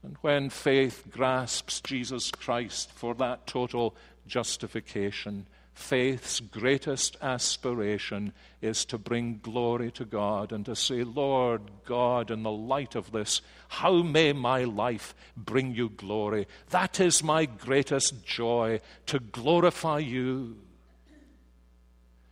And 0.02 0.16
when 0.22 0.48
faith 0.48 1.04
grasps 1.10 1.82
Jesus 1.82 2.30
Christ 2.30 2.90
for 2.92 3.14
that 3.16 3.46
total 3.46 3.94
justification, 4.26 5.46
faith's 5.74 6.40
greatest 6.40 7.18
aspiration 7.20 8.32
is 8.62 8.86
to 8.86 8.96
bring 8.96 9.38
glory 9.42 9.90
to 9.92 10.06
God 10.06 10.50
and 10.50 10.64
to 10.64 10.74
say, 10.74 11.04
Lord 11.04 11.60
God, 11.84 12.30
in 12.30 12.42
the 12.42 12.50
light 12.50 12.94
of 12.94 13.12
this, 13.12 13.42
how 13.68 14.02
may 14.02 14.32
my 14.32 14.64
life 14.64 15.14
bring 15.36 15.74
you 15.74 15.90
glory? 15.90 16.48
That 16.70 17.00
is 17.00 17.22
my 17.22 17.44
greatest 17.44 18.24
joy, 18.24 18.80
to 19.06 19.20
glorify 19.20 19.98
you. 19.98 20.56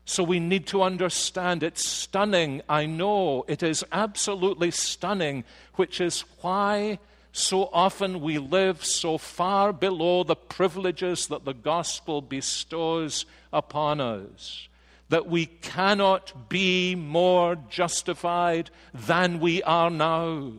So 0.05 0.25
we 0.25 0.41
need 0.41 0.67
to 0.69 0.83
understand 0.83 1.63
it's 1.63 1.87
stunning. 1.87 2.63
I 2.69 2.87
know 2.87 3.45
it 3.47 3.63
is 3.63 3.85
absolutely 3.93 4.71
stunning, 4.71 5.45
which 5.75 6.01
is 6.01 6.25
why 6.41 6.99
so 7.33 7.71
often 7.73 8.21
we 8.21 8.39
live 8.39 8.85
so 8.85 9.19
far 9.19 9.73
below 9.73 10.25
the 10.25 10.35
privileges 10.35 11.29
that 11.29 11.45
the 11.45 11.55
gospel 11.55 12.21
bestows 12.21 13.25
upon 13.53 14.01
us 14.01 14.69
that 15.11 15.27
we 15.27 15.47
cannot 15.47 16.49
be 16.49 16.95
more 16.95 17.57
justified 17.69 18.71
than 18.95 19.41
we 19.41 19.61
are 19.65 19.91
now. 19.91 20.53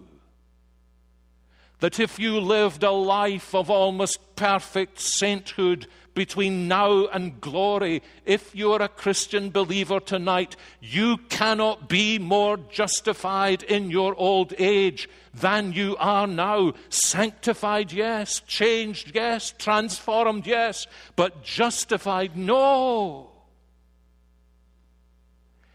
That 1.80 2.00
if 2.00 2.20
you 2.20 2.40
lived 2.40 2.84
a 2.84 2.92
life 2.92 3.56
of 3.56 3.70
almost 3.70 4.36
perfect 4.36 5.00
sainthood, 5.00 5.88
between 6.14 6.68
now 6.68 7.08
and 7.08 7.40
glory. 7.40 8.02
If 8.26 8.56
you're 8.56 8.82
a 8.82 8.90
Christian 8.90 9.50
believer 9.50 10.00
tonight, 10.00 10.56
you 10.82 11.18
cannot 11.30 11.88
be 11.88 12.20
more 12.20 12.58
justified 12.58 13.64
in 13.64 13.90
your 13.90 14.16
old 14.16 14.54
age 14.58 15.10
than 15.34 15.74
you 15.74 15.96
are 15.98 16.28
now. 16.28 16.74
Sanctified, 16.90 17.92
yes. 17.92 18.42
Changed, 18.42 19.12
yes. 19.16 19.54
Transformed, 19.58 20.46
yes. 20.46 20.88
But 21.16 21.44
justified, 21.44 22.36
no. 22.36 23.30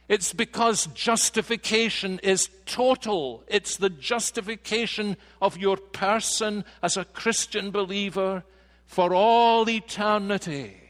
It's 0.09 0.33
because 0.33 0.87
justification 0.89 2.21
is 2.23 2.49
total. 2.65 3.43
It's 3.49 3.77
the 3.77 3.91
justification 3.91 5.17
of 5.43 5.57
your 5.57 5.77
person 5.77 6.65
as 6.83 6.97
a 6.97 7.05
Christian 7.05 7.73
believer 7.73 8.45
for 8.87 9.15
all 9.15 9.69
eternity 9.69 10.87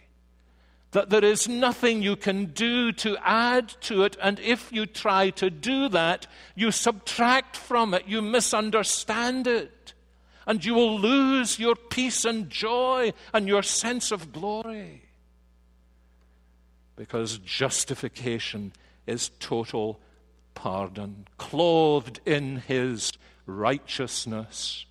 that 0.92 1.10
there 1.10 1.24
is 1.24 1.46
nothing 1.46 2.00
you 2.00 2.16
can 2.16 2.46
do 2.46 2.90
to 2.90 3.18
add 3.22 3.68
to 3.82 4.02
it, 4.02 4.16
and 4.22 4.40
if 4.40 4.72
you 4.72 4.86
try 4.86 5.28
to 5.28 5.50
do 5.50 5.90
that, 5.90 6.26
you 6.54 6.70
subtract 6.70 7.54
from 7.54 7.92
it, 7.92 8.04
you 8.06 8.22
misunderstand 8.22 9.46
it, 9.46 9.92
and 10.46 10.64
you 10.64 10.72
will 10.72 10.98
lose 10.98 11.58
your 11.58 11.76
peace 11.76 12.24
and 12.24 12.48
joy 12.48 13.12
and 13.34 13.46
your 13.46 13.62
sense 13.62 14.10
of 14.10 14.32
glory. 14.32 15.02
Because 16.96 17.36
justification 17.38 18.72
is 19.06 19.30
total 19.38 20.00
pardon, 20.54 21.26
clothed 21.36 22.20
in 22.24 22.56
his 22.56 23.12
righteousness 23.44 24.86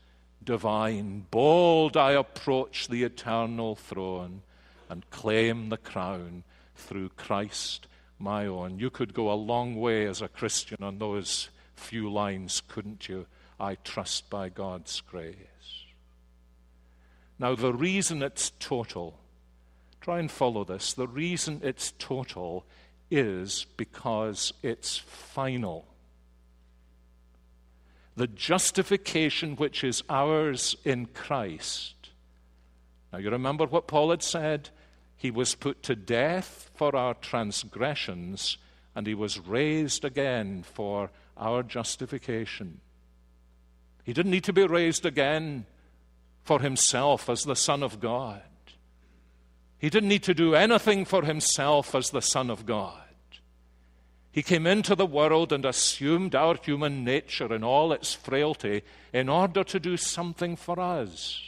divine. 0.45 1.25
Bold 1.31 1.97
I 1.97 2.11
approach 2.11 2.87
the 2.87 3.03
eternal 3.03 3.75
throne 3.75 4.41
and 4.89 5.09
claim 5.09 5.69
the 5.69 5.77
crown 5.77 6.43
through 6.75 7.09
Christ 7.09 7.87
my 8.19 8.45
own. 8.45 8.79
You 8.79 8.89
could 8.89 9.13
go 9.13 9.31
a 9.31 9.35
long 9.35 9.75
way 9.75 10.05
as 10.05 10.21
a 10.21 10.27
Christian 10.27 10.81
on 10.81 10.99
those 10.99 11.49
few 11.75 12.11
lines, 12.11 12.61
couldn't 12.67 13.09
you? 13.09 13.25
I 13.59 13.75
trust 13.75 14.29
by 14.29 14.49
God's 14.49 15.01
grace. 15.01 15.35
Now, 17.37 17.55
the 17.55 17.73
reason 17.73 18.21
it's 18.21 18.51
total, 18.59 19.19
try 19.99 20.19
and 20.19 20.31
follow 20.31 20.63
this. 20.63 20.93
The 20.93 21.07
reason 21.07 21.59
it's 21.63 21.93
total 21.99 22.65
is 23.11 23.65
because 23.75 24.53
it's 24.63 24.97
final. 24.97 25.85
The 28.15 28.27
justification 28.27 29.55
which 29.55 29.83
is 29.83 30.03
ours 30.09 30.75
in 30.85 31.07
Christ. 31.07 31.93
Now, 33.11 33.19
you 33.19 33.29
remember 33.29 33.65
what 33.65 33.87
Paul 33.87 34.11
had 34.11 34.23
said? 34.23 34.69
He 35.17 35.31
was 35.31 35.55
put 35.55 35.83
to 35.83 35.95
death 35.95 36.69
for 36.75 36.95
our 36.95 37.13
transgressions, 37.13 38.57
and 38.93 39.07
he 39.07 39.13
was 39.13 39.39
raised 39.39 40.05
again 40.05 40.63
for 40.63 41.09
our 41.37 41.63
justification. 41.63 42.79
He 44.03 44.13
didn't 44.13 44.31
need 44.31 44.43
to 44.45 44.53
be 44.53 44.67
raised 44.67 45.05
again 45.05 45.65
for 46.43 46.59
himself 46.59 47.29
as 47.29 47.43
the 47.43 47.55
Son 47.55 47.83
of 47.83 47.99
God. 47.99 48.41
He 49.79 49.89
didn't 49.89 50.09
need 50.09 50.23
to 50.23 50.33
do 50.33 50.55
anything 50.55 51.05
for 51.05 51.23
himself 51.23 51.95
as 51.95 52.11
the 52.11 52.21
Son 52.21 52.49
of 52.49 52.65
God. 52.65 53.04
He 54.35 54.43
came 54.43 54.67
into 54.67 54.95
the 54.95 55.05
world 55.05 55.53
and 55.53 55.63
assumed 55.63 56.35
our 56.35 56.57
human 56.61 57.05
nature 57.05 57.55
in 57.55 57.63
all 57.63 57.93
its 57.93 58.13
frailty 58.13 58.81
in 59.13 59.29
order 59.29 59.63
to 59.63 59.79
do 59.79 59.95
something 59.95 60.57
for 60.57 60.77
us. 60.77 61.41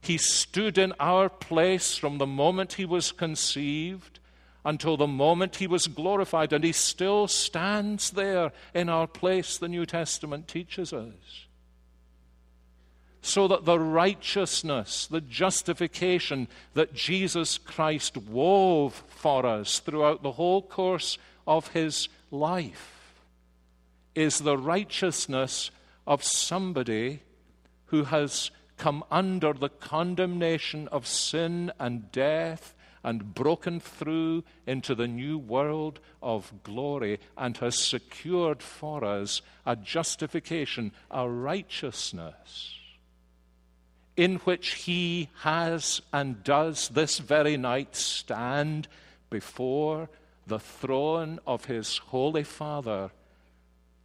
He 0.00 0.16
stood 0.16 0.78
in 0.78 0.94
our 0.98 1.28
place 1.28 1.94
from 1.94 2.16
the 2.16 2.26
moment 2.26 2.72
he 2.72 2.86
was 2.86 3.12
conceived 3.12 4.18
until 4.64 4.96
the 4.96 5.06
moment 5.06 5.56
he 5.56 5.66
was 5.66 5.88
glorified, 5.88 6.54
and 6.54 6.64
he 6.64 6.72
still 6.72 7.28
stands 7.28 8.12
there 8.12 8.50
in 8.72 8.88
our 8.88 9.06
place, 9.06 9.58
the 9.58 9.68
New 9.68 9.84
Testament 9.84 10.48
teaches 10.48 10.94
us. 10.94 11.47
So 13.20 13.48
that 13.48 13.64
the 13.64 13.78
righteousness, 13.78 15.06
the 15.06 15.20
justification 15.20 16.48
that 16.74 16.94
Jesus 16.94 17.58
Christ 17.58 18.16
wove 18.16 19.02
for 19.08 19.44
us 19.44 19.80
throughout 19.80 20.22
the 20.22 20.32
whole 20.32 20.62
course 20.62 21.18
of 21.46 21.68
his 21.68 22.08
life 22.30 23.24
is 24.14 24.38
the 24.38 24.56
righteousness 24.56 25.70
of 26.06 26.22
somebody 26.22 27.20
who 27.86 28.04
has 28.04 28.50
come 28.76 29.04
under 29.10 29.52
the 29.52 29.68
condemnation 29.68 30.88
of 30.88 31.06
sin 31.06 31.72
and 31.78 32.10
death 32.12 32.74
and 33.04 33.34
broken 33.34 33.80
through 33.80 34.44
into 34.66 34.94
the 34.94 35.08
new 35.08 35.38
world 35.38 36.00
of 36.22 36.52
glory 36.62 37.18
and 37.36 37.56
has 37.58 37.78
secured 37.78 38.62
for 38.62 39.04
us 39.04 39.40
a 39.64 39.76
justification, 39.76 40.92
a 41.10 41.28
righteousness 41.28 42.78
in 44.18 44.34
which 44.38 44.70
he 44.70 45.28
has 45.42 46.02
and 46.12 46.42
does 46.42 46.88
this 46.88 47.18
very 47.20 47.56
night 47.56 47.94
stand 47.94 48.88
before 49.30 50.08
the 50.44 50.58
throne 50.58 51.38
of 51.46 51.66
his 51.66 51.98
holy 51.98 52.42
Father 52.42 53.12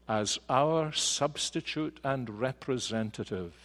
as 0.07 0.37
our 0.47 0.91
substitute 0.91 1.99
and 2.03 2.39
representative. 2.39 3.55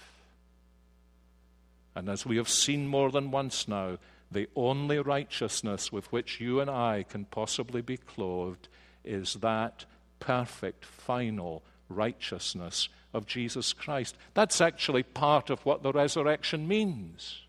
And 1.94 2.08
as 2.08 2.24
we 2.24 2.38
have 2.38 2.48
seen 2.48 2.88
more 2.88 3.11
than 3.11 3.30
once 3.30 3.68
now, 3.68 3.98
the 4.32 4.48
only 4.56 4.98
righteousness 5.00 5.92
with 5.92 6.11
which 6.11 6.40
you 6.40 6.61
and 6.61 6.70
I 6.70 7.04
can 7.06 7.26
possibly 7.26 7.82
be 7.82 7.98
clothed 7.98 8.68
is 9.04 9.34
that 9.34 9.84
perfect, 10.18 10.87
final 10.87 11.62
righteousness 11.88 12.88
of 13.12 13.27
Jesus 13.27 13.72
Christ. 13.72 14.16
That's 14.35 14.61
actually 14.61 15.03
part 15.03 15.51
of 15.51 15.64
what 15.64 15.83
the 15.83 15.92
resurrection 15.92 16.68
means. 16.68 17.42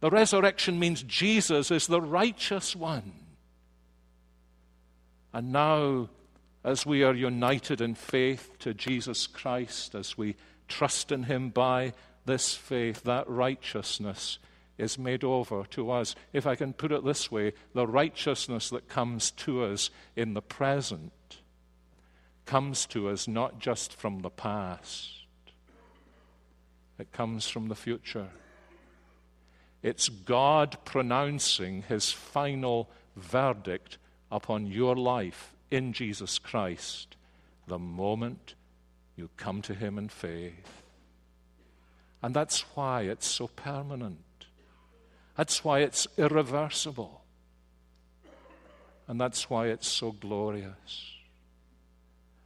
The 0.00 0.10
resurrection 0.10 0.78
means 0.78 1.02
Jesus 1.02 1.70
is 1.70 1.86
the 1.86 2.00
righteous 2.00 2.74
one. 2.74 3.12
And 5.32 5.52
now, 5.52 6.08
as 6.64 6.84
we 6.84 7.02
are 7.02 7.14
united 7.14 7.80
in 7.80 7.94
faith 7.94 8.50
to 8.60 8.74
Jesus 8.74 9.26
Christ, 9.26 9.94
as 9.94 10.18
we 10.18 10.36
trust 10.68 11.12
in 11.12 11.24
Him 11.24 11.50
by 11.50 11.94
this 12.26 12.54
faith, 12.54 13.02
that 13.04 13.28
righteousness, 13.28 14.38
is 14.78 14.98
made 14.98 15.22
over 15.22 15.64
to 15.70 15.90
us. 15.90 16.14
If 16.32 16.46
I 16.46 16.56
can 16.56 16.72
put 16.72 16.92
it 16.92 17.04
this 17.04 17.30
way, 17.30 17.52
the 17.74 17.86
righteousness 17.86 18.70
that 18.70 18.88
comes 18.88 19.30
to 19.32 19.64
us 19.64 19.90
in 20.16 20.34
the 20.34 20.42
present 20.42 21.12
comes 22.44 22.86
to 22.86 23.08
us 23.08 23.28
not 23.28 23.58
just 23.58 23.94
from 23.94 24.20
the 24.20 24.30
past, 24.30 25.24
it 26.98 27.12
comes 27.12 27.48
from 27.48 27.68
the 27.68 27.74
future. 27.74 28.28
It's 29.82 30.08
God 30.08 30.76
pronouncing 30.84 31.82
his 31.82 32.12
final 32.12 32.88
verdict 33.16 33.98
upon 34.30 34.66
your 34.66 34.94
life 34.94 35.52
in 35.70 35.92
Jesus 35.92 36.38
Christ 36.38 37.16
the 37.66 37.78
moment 37.78 38.54
you 39.16 39.28
come 39.36 39.62
to 39.62 39.74
him 39.74 39.98
in 39.98 40.08
faith. 40.08 40.82
And 42.22 42.34
that's 42.34 42.60
why 42.74 43.02
it's 43.02 43.26
so 43.26 43.48
permanent. 43.48 44.46
That's 45.36 45.64
why 45.64 45.80
it's 45.80 46.06
irreversible. 46.16 47.22
And 49.08 49.20
that's 49.20 49.50
why 49.50 49.68
it's 49.68 49.88
so 49.88 50.12
glorious. 50.12 51.12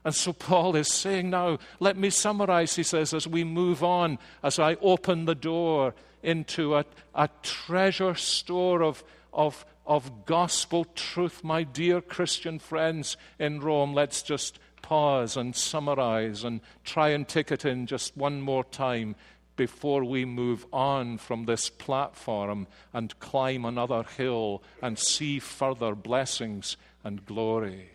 And 0.07 0.15
so 0.15 0.33
Paul 0.33 0.77
is 0.77 0.87
saying 0.87 1.31
now, 1.31 1.59
let 1.81 1.97
me 1.97 2.11
summarize, 2.11 2.77
he 2.77 2.85
says, 2.85 3.13
as 3.13 3.27
we 3.27 3.43
move 3.43 3.83
on, 3.83 4.21
as 4.41 4.61
I 4.61 4.75
open 4.75 5.25
the 5.25 5.35
door 5.35 5.97
into 6.23 6.77
a, 6.77 6.85
a 7.13 7.29
treasure 7.43 8.15
store 8.15 8.85
of, 8.85 9.03
of, 9.33 9.67
of 9.85 10.25
gospel 10.25 10.85
truth, 10.95 11.43
my 11.43 11.65
dear 11.65 12.01
Christian 12.01 12.61
friends 12.61 13.17
in 13.41 13.59
Rome, 13.59 13.95
let's 13.95 14.23
just 14.23 14.61
pause 14.81 15.37
and 15.37 15.57
summarize 15.57 16.45
and 16.45 16.61
try 16.85 17.09
and 17.09 17.27
take 17.27 17.51
it 17.51 17.65
in 17.65 17.87
just 17.87 18.17
one 18.17 18.41
more 18.41 18.63
time 18.63 19.17
before 19.57 20.05
we 20.05 20.25
move 20.25 20.67
on 20.73 21.19
from 21.19 21.47
this 21.47 21.69
platform 21.69 22.69
and 22.93 23.19
climb 23.19 23.65
another 23.65 24.05
hill 24.17 24.63
and 24.81 25.01
see 25.01 25.41
further 25.41 25.97
blessings 25.97 26.77
and 27.03 27.27
glory. 27.27 27.91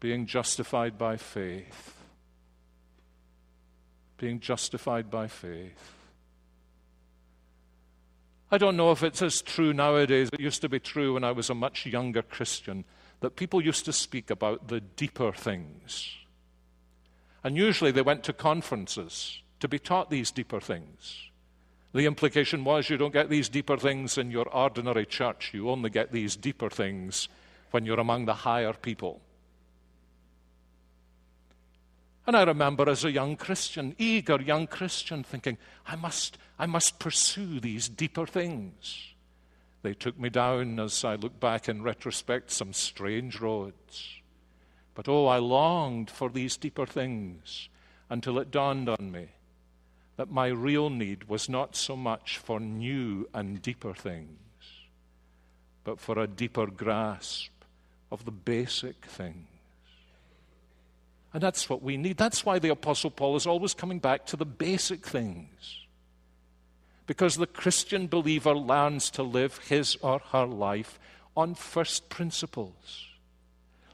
Being 0.00 0.26
justified 0.26 0.96
by 0.98 1.16
faith. 1.16 1.94
Being 4.16 4.40
justified 4.40 5.10
by 5.10 5.28
faith. 5.28 5.94
I 8.50 8.58
don't 8.58 8.76
know 8.76 8.92
if 8.92 9.02
it's 9.02 9.22
as 9.22 9.42
true 9.42 9.72
nowadays. 9.72 10.30
It 10.32 10.40
used 10.40 10.62
to 10.62 10.68
be 10.68 10.80
true 10.80 11.14
when 11.14 11.24
I 11.24 11.32
was 11.32 11.50
a 11.50 11.54
much 11.54 11.84
younger 11.84 12.22
Christian 12.22 12.84
that 13.20 13.36
people 13.36 13.62
used 13.62 13.84
to 13.84 13.92
speak 13.92 14.30
about 14.30 14.68
the 14.68 14.80
deeper 14.80 15.32
things 15.32 16.18
and 17.44 17.56
usually 17.56 17.90
they 17.90 18.02
went 18.02 18.24
to 18.24 18.32
conferences 18.32 19.40
to 19.60 19.68
be 19.68 19.78
taught 19.78 20.10
these 20.10 20.30
deeper 20.30 20.60
things. 20.60 21.30
The 21.92 22.06
implication 22.06 22.64
was 22.64 22.90
you 22.90 22.96
don't 22.96 23.12
get 23.12 23.30
these 23.30 23.48
deeper 23.48 23.76
things 23.76 24.18
in 24.18 24.30
your 24.30 24.48
ordinary 24.48 25.06
church. 25.06 25.52
You 25.54 25.70
only 25.70 25.90
get 25.90 26.12
these 26.12 26.36
deeper 26.36 26.68
things 26.68 27.28
when 27.70 27.86
you're 27.86 28.00
among 28.00 28.26
the 28.26 28.34
higher 28.34 28.72
people. 28.72 29.20
And 32.28 32.36
I 32.36 32.42
remember 32.42 32.90
as 32.90 33.06
a 33.06 33.10
young 33.10 33.36
Christian, 33.36 33.96
eager 33.96 34.38
young 34.38 34.66
Christian, 34.66 35.24
thinking, 35.24 35.56
I 35.86 35.96
must, 35.96 36.36
I 36.58 36.66
must 36.66 36.98
pursue 36.98 37.58
these 37.58 37.88
deeper 37.88 38.26
things. 38.26 39.14
They 39.80 39.94
took 39.94 40.18
me 40.20 40.28
down, 40.28 40.78
as 40.78 41.06
I 41.06 41.14
look 41.14 41.40
back 41.40 41.70
in 41.70 41.82
retrospect, 41.82 42.50
some 42.50 42.74
strange 42.74 43.40
roads. 43.40 44.20
But 44.94 45.08
oh, 45.08 45.24
I 45.24 45.38
longed 45.38 46.10
for 46.10 46.28
these 46.28 46.58
deeper 46.58 46.84
things 46.84 47.70
until 48.10 48.38
it 48.38 48.50
dawned 48.50 48.90
on 48.90 49.10
me 49.10 49.28
that 50.18 50.30
my 50.30 50.48
real 50.48 50.90
need 50.90 51.30
was 51.30 51.48
not 51.48 51.76
so 51.76 51.96
much 51.96 52.36
for 52.36 52.60
new 52.60 53.26
and 53.32 53.62
deeper 53.62 53.94
things, 53.94 54.36
but 55.82 55.98
for 55.98 56.18
a 56.18 56.26
deeper 56.26 56.66
grasp 56.66 57.52
of 58.12 58.26
the 58.26 58.32
basic 58.32 59.06
things. 59.06 59.46
And 61.32 61.42
that's 61.42 61.68
what 61.68 61.82
we 61.82 61.96
need. 61.96 62.16
That's 62.16 62.44
why 62.44 62.58
the 62.58 62.70
Apostle 62.70 63.10
Paul 63.10 63.36
is 63.36 63.46
always 63.46 63.74
coming 63.74 63.98
back 63.98 64.26
to 64.26 64.36
the 64.36 64.46
basic 64.46 65.04
things. 65.06 65.86
Because 67.06 67.36
the 67.36 67.46
Christian 67.46 68.06
believer 68.06 68.54
learns 68.54 69.10
to 69.10 69.22
live 69.22 69.58
his 69.68 69.96
or 69.96 70.20
her 70.32 70.46
life 70.46 70.98
on 71.36 71.54
first 71.54 72.08
principles. 72.08 73.06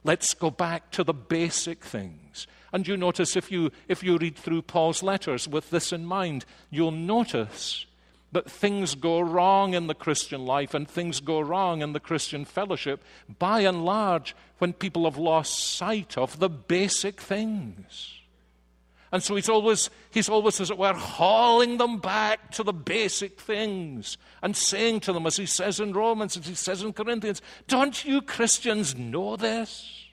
Let's 0.05 0.35
go 0.35 0.51
back 0.51 0.91
to 0.93 1.05
the 1.05 1.15
basic 1.15 1.85
things. 1.85 2.47
And 2.73 2.87
you 2.87 2.97
notice 2.97 3.37
if 3.37 3.51
you, 3.53 3.71
if 3.89 4.03
you 4.03 4.19
read 4.19 4.37
through 4.37 4.63
Paul's 4.63 5.03
letters 5.03 5.47
with 5.47 5.71
this 5.71 5.93
in 5.93 6.05
mind, 6.05 6.45
you'll 6.71 6.91
notice 6.91 7.87
that 8.35 8.51
things 8.51 8.95
go 8.95 9.21
wrong 9.21 9.75
in 9.75 9.87
the 9.87 9.95
Christian 9.95 10.45
life 10.45 10.75
and 10.75 10.89
things 10.89 11.21
go 11.21 11.41
wrong 11.41 11.83
in 11.83 11.93
the 11.93 12.01
Christian 12.01 12.45
fellowship 12.45 13.03
by 13.39 13.61
and 13.61 13.85
large 13.85 14.37
when 14.59 14.73
people 14.73 15.05
have 15.05 15.17
lost 15.17 15.77
sight 15.77 16.19
of 16.19 16.41
the 16.41 16.49
basic 16.49 17.21
things. 17.21 18.21
And 19.13 19.23
so 19.23 19.37
he's 19.37 19.49
always, 19.49 19.91
he's 20.11 20.29
always, 20.29 20.61
as 20.61 20.73
it 20.73 20.79
were, 20.79 20.93
hauling 20.93 21.79
them 21.79 21.99
back 21.99 22.51
to 22.53 22.65
the 22.65 22.73
basic 22.73 23.41
things 23.41 24.19
and 24.43 24.57
saying 24.57 25.01
to 25.01 25.13
them, 25.13 25.27
as 25.27 25.37
he 25.37 25.47
says 25.47 25.79
in 25.79 25.93
Romans, 25.93 26.37
as 26.37 26.49
he 26.49 26.57
says 26.57 26.83
in 26.83 26.93
Corinthians, 26.93 27.41
don't 27.69 28.05
you 28.05 28.21
Christians 28.21 28.97
know 28.97 29.37
this? 29.37 30.07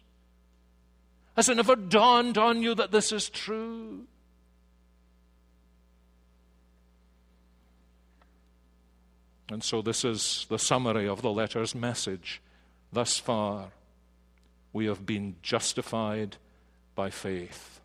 Has 1.36 1.50
it 1.50 1.58
never 1.58 1.76
dawned 1.76 2.38
on 2.38 2.62
you 2.62 2.76
that 2.76 2.92
this 2.92 3.12
is 3.12 3.30
true? 3.30 4.06
And 9.52 9.64
so, 9.64 9.82
this 9.82 10.06
is 10.06 10.46
the 10.50 10.58
summary 10.58 11.08
of 11.08 11.22
the 11.22 11.32
letter's 11.32 11.76
message. 11.76 12.42
Thus 12.94 13.18
far, 13.18 13.72
we 14.72 14.86
have 14.86 15.06
been 15.06 15.36
justified 15.42 16.38
by 16.96 17.10
faith. 17.10 17.82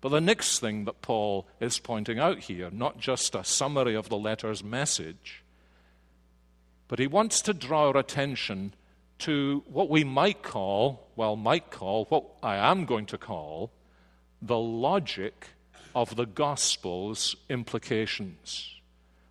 But 0.00 0.08
the 0.08 0.20
next 0.20 0.58
thing 0.58 0.84
that 0.86 1.00
Paul 1.00 1.46
is 1.60 1.78
pointing 1.78 2.18
out 2.18 2.40
here, 2.40 2.70
not 2.72 2.98
just 2.98 3.36
a 3.36 3.44
summary 3.44 3.94
of 3.94 4.08
the 4.08 4.18
letter's 4.18 4.64
message, 4.64 5.44
but 6.88 6.98
he 6.98 7.06
wants 7.06 7.40
to 7.42 7.54
draw 7.54 7.86
our 7.88 7.96
attention 7.96 8.74
to 9.20 9.62
what 9.68 9.88
we 9.88 10.02
might 10.02 10.42
call, 10.42 11.06
well, 11.14 11.36
might 11.36 11.70
call, 11.70 12.06
what 12.06 12.24
I 12.42 12.56
am 12.56 12.84
going 12.84 13.06
to 13.06 13.18
call, 13.18 13.70
the 14.42 14.58
logic 14.58 15.46
of 15.94 16.16
the 16.16 16.26
gospel's 16.26 17.36
implications. 17.48 18.81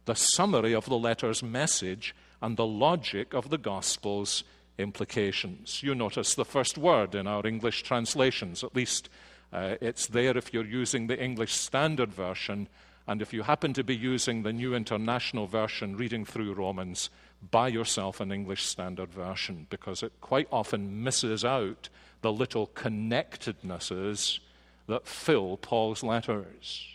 The 0.06 0.16
summary 0.16 0.74
of 0.74 0.86
the 0.86 0.98
letter's 0.98 1.44
message 1.44 2.16
and 2.42 2.58
the 2.58 2.66
logic 2.66 3.34
of 3.34 3.50
the 3.50 3.58
gospel's 3.58 4.44
implications. 4.78 5.84
You 5.84 5.94
notice 5.94 6.36
the 6.36 6.46
first 6.46 6.78
word 6.78 7.14
in 7.16 7.28
our 7.28 7.46
English 7.46 7.84
translations, 7.84 8.64
at 8.64 8.76
least 8.76 9.10
uh, 9.54 9.76
it's 9.82 10.08
there 10.08 10.38
if 10.38 10.54
you're 10.54 10.66
using 10.66 11.08
the 11.08 11.22
English 11.22 11.54
Standard 11.54 12.14
Version. 12.14 12.68
And 13.08 13.22
if 13.22 13.34
you 13.34 13.44
happen 13.44 13.74
to 13.74 13.84
be 13.84 13.96
using 13.96 14.44
the 14.44 14.54
New 14.54 14.74
International 14.74 15.48
Version 15.48 15.98
reading 15.98 16.24
through 16.26 16.54
Romans, 16.54 17.10
buy 17.50 17.68
yourself 17.68 18.20
an 18.22 18.32
English 18.32 18.64
Standard 18.64 19.12
Version 19.12 19.68
because 19.70 20.04
it 20.04 20.14
quite 20.22 20.48
often 20.52 21.04
misses 21.04 21.44
out 21.44 21.90
the 22.22 22.32
little 22.32 22.68
connectednesses 22.68 24.40
that 24.88 25.08
fill 25.08 25.58
Paul's 25.58 26.04
letters. 26.04 26.88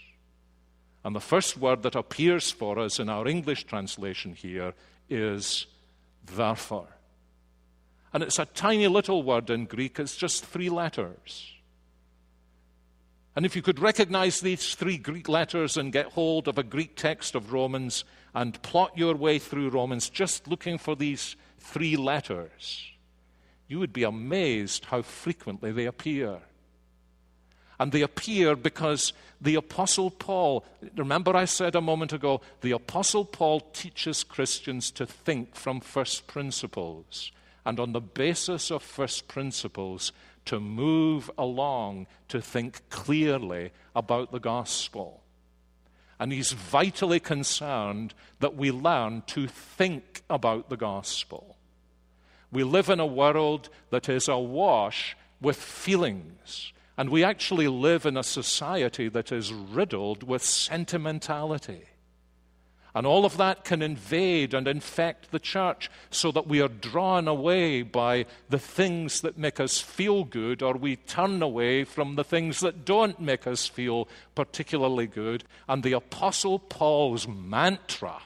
And 1.07 1.14
the 1.14 1.21
first 1.21 1.57
word 1.57 1.85
that 1.85 1.95
appears 1.95 2.51
for 2.51 2.81
us 2.81 2.99
in 2.99 3.09
our 3.09 3.29
English 3.29 3.62
translation 3.62 4.35
here 4.35 4.75
is 5.09 5.69
therefore. 6.25 6.88
And 8.12 8.25
it's 8.25 8.40
a 8.40 8.45
tiny 8.47 8.88
little 8.88 9.23
word 9.23 9.49
in 9.49 9.66
Greek, 9.66 10.01
it's 10.01 10.16
just 10.16 10.45
three 10.45 10.69
letters. 10.69 11.53
And 13.37 13.47
if 13.47 13.55
you 13.55 13.62
could 13.62 13.79
recognize 13.79 14.40
these 14.40 14.75
three 14.75 14.99
Greek 14.99 15.29
letters 15.29 15.77
and 15.77 15.92
get 15.92 16.07
hold 16.07 16.49
of 16.49 16.59
a 16.59 16.64
Greek 16.64 16.97
text 16.97 17.37
of 17.37 17.53
Romans 17.53 18.05
and 18.35 18.61
plot 18.62 18.99
your 18.99 19.14
way 19.14 19.38
through 19.38 19.69
Romans 19.69 20.11
just 20.11 20.49
looking 20.49 20.77
for 20.77 20.97
these 20.97 21.37
three 21.61 21.95
letters, 21.95 22.83
you 23.69 23.79
would 23.79 23.92
be 23.92 24.03
amazed 24.03 24.87
how 24.87 25.03
frequently 25.03 25.71
they 25.71 25.87
appear. 25.87 26.40
And 27.78 27.92
they 27.92 28.02
appear 28.02 28.56
because 28.56 29.12
the 29.40 29.54
Apostle 29.54 30.10
Paul, 30.10 30.64
remember 30.96 31.36
I 31.36 31.44
said 31.44 31.74
a 31.74 31.80
moment 31.80 32.12
ago, 32.12 32.40
the 32.62 32.70
Apostle 32.72 33.24
Paul 33.24 33.60
teaches 33.60 34.24
Christians 34.24 34.90
to 34.92 35.04
think 35.06 35.54
from 35.54 35.80
first 35.80 36.26
principles. 36.26 37.32
And 37.64 37.78
on 37.78 37.92
the 37.92 38.00
basis 38.00 38.70
of 38.70 38.82
first 38.82 39.28
principles, 39.28 40.12
to 40.46 40.60
move 40.60 41.30
along 41.36 42.06
to 42.28 42.40
think 42.40 42.88
clearly 42.88 43.72
about 43.94 44.32
the 44.32 44.40
gospel. 44.40 45.22
And 46.18 46.32
he's 46.32 46.52
vitally 46.52 47.20
concerned 47.20 48.14
that 48.40 48.56
we 48.56 48.70
learn 48.70 49.22
to 49.26 49.46
think 49.48 50.22
about 50.30 50.70
the 50.70 50.76
gospel. 50.76 51.56
We 52.50 52.64
live 52.64 52.88
in 52.88 53.00
a 53.00 53.06
world 53.06 53.68
that 53.90 54.08
is 54.08 54.28
awash 54.28 55.16
with 55.42 55.56
feelings. 55.56 56.72
And 56.98 57.11
we 57.11 57.22
actually 57.22 57.68
live 57.68 58.06
in 58.06 58.16
a 58.16 58.22
society 58.22 59.09
that 59.09 59.30
is 59.30 59.52
riddled 59.52 60.22
with 60.22 60.42
sentimentality. 60.42 61.82
And 62.94 63.06
all 63.06 63.26
of 63.26 63.37
that 63.37 63.64
can 63.64 63.82
invade 63.82 64.54
and 64.54 64.66
infect 64.66 65.30
the 65.30 65.38
church 65.38 65.90
so 66.11 66.32
that 66.32 66.46
we 66.46 66.62
are 66.62 66.68
drawn 66.68 67.28
away 67.28 67.82
by 67.82 68.24
the 68.48 68.59
things 68.59 69.20
that 69.20 69.37
make 69.37 69.61
us 69.61 69.78
feel 69.78 70.24
good, 70.24 70.62
or 70.62 70.72
we 70.72 70.96
turn 70.96 71.42
away 71.42 71.85
from 71.85 72.16
the 72.16 72.24
things 72.24 72.61
that 72.61 72.87
don't 72.87 73.20
make 73.20 73.46
us 73.46 73.66
feel 73.66 74.09
particularly 74.35 75.06
good. 75.06 75.44
And 75.68 75.82
the 75.82 75.92
Apostle 75.92 76.59
Paul's 76.59 77.28
mantra 77.28 78.22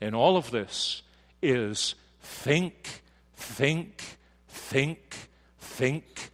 in 0.00 0.16
all 0.16 0.36
of 0.36 0.50
this 0.50 1.02
is 1.40 1.94
think, 2.20 3.02
think, 3.36 4.18
think, 4.48 5.28
think, 5.60 6.31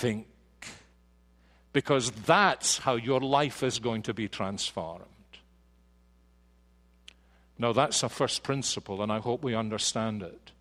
think. 0.00 0.26
Because 1.72 2.10
that's 2.10 2.78
how 2.78 2.96
your 2.96 3.20
life 3.20 3.62
is 3.62 3.78
going 3.78 4.02
to 4.02 4.14
be 4.14 4.28
transformed. 4.28 5.04
Now, 7.58 7.72
that's 7.72 8.02
a 8.02 8.08
first 8.08 8.42
principle, 8.42 9.02
and 9.02 9.12
I 9.12 9.18
hope 9.18 9.44
we 9.44 9.54
understand 9.54 10.22
it. 10.22 10.52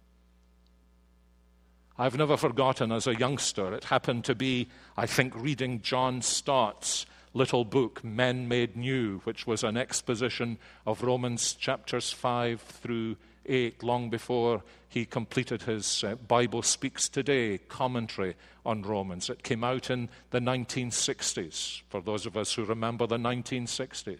I've 1.98 2.18
never 2.18 2.38
forgotten 2.38 2.92
as 2.92 3.08
a 3.08 3.16
youngster, 3.16 3.74
it 3.74 3.86
happened 3.86 4.26
to 4.26 4.36
be, 4.36 4.68
I 4.96 5.06
think, 5.06 5.34
reading 5.36 5.82
John 5.82 6.22
Stott's 6.22 7.06
little 7.34 7.66
book, 7.66 8.04
Men 8.04 8.48
Made 8.48 8.76
New, 8.76 9.20
which 9.24 9.48
was 9.48 9.64
an 9.64 9.78
exposition 9.78 10.58
of 10.86 11.04
Romans 11.04 11.54
chapters 11.54 12.12
5 12.12 12.62
through 12.62 13.18
8, 13.46 13.84
long 13.84 14.10
before 14.10 14.64
he 14.88 15.06
completed 15.06 15.64
his 15.64 16.04
uh, 16.04 16.16
Bible 16.16 16.62
Speaks 16.62 17.08
Today 17.08 17.58
commentary 17.58 18.36
on 18.66 18.82
Romans. 18.82 19.30
It 19.30 19.44
came 19.44 19.64
out 19.64 19.90
in 19.90 20.10
the 20.32 20.40
1960s, 20.40 21.82
for 21.90 22.02
those 22.02 22.26
of 22.26 22.38
us 22.38 22.54
who 22.54 22.66
remember 22.66 23.08
the 23.08 23.18
1960s. 23.18 24.18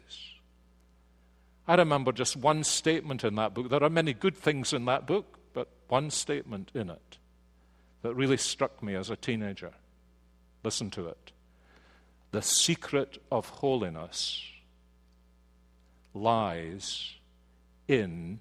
I 1.68 1.76
remember 1.76 2.12
just 2.12 2.36
one 2.36 2.64
statement 2.64 3.24
in 3.24 3.36
that 3.36 3.54
book. 3.54 3.70
There 3.70 3.84
are 3.84 3.90
many 3.90 4.14
good 4.14 4.36
things 4.36 4.74
in 4.74 4.86
that 4.86 5.06
book, 5.06 5.38
but 5.54 5.68
one 5.88 6.10
statement 6.10 6.72
in 6.74 6.90
it 6.90 7.18
that 8.02 8.16
really 8.16 8.38
struck 8.38 8.82
me 8.82 8.96
as 8.96 9.10
a 9.10 9.16
teenager. 9.16 9.72
Listen 10.64 10.90
to 10.92 11.08
it. 11.08 11.32
The 12.32 12.42
secret 12.42 13.22
of 13.32 13.50
holiness 13.50 14.44
lies 16.14 17.14
in, 17.88 18.40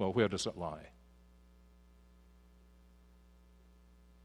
well, 0.00 0.14
where 0.14 0.28
does 0.28 0.46
it 0.46 0.56
lie? 0.56 0.86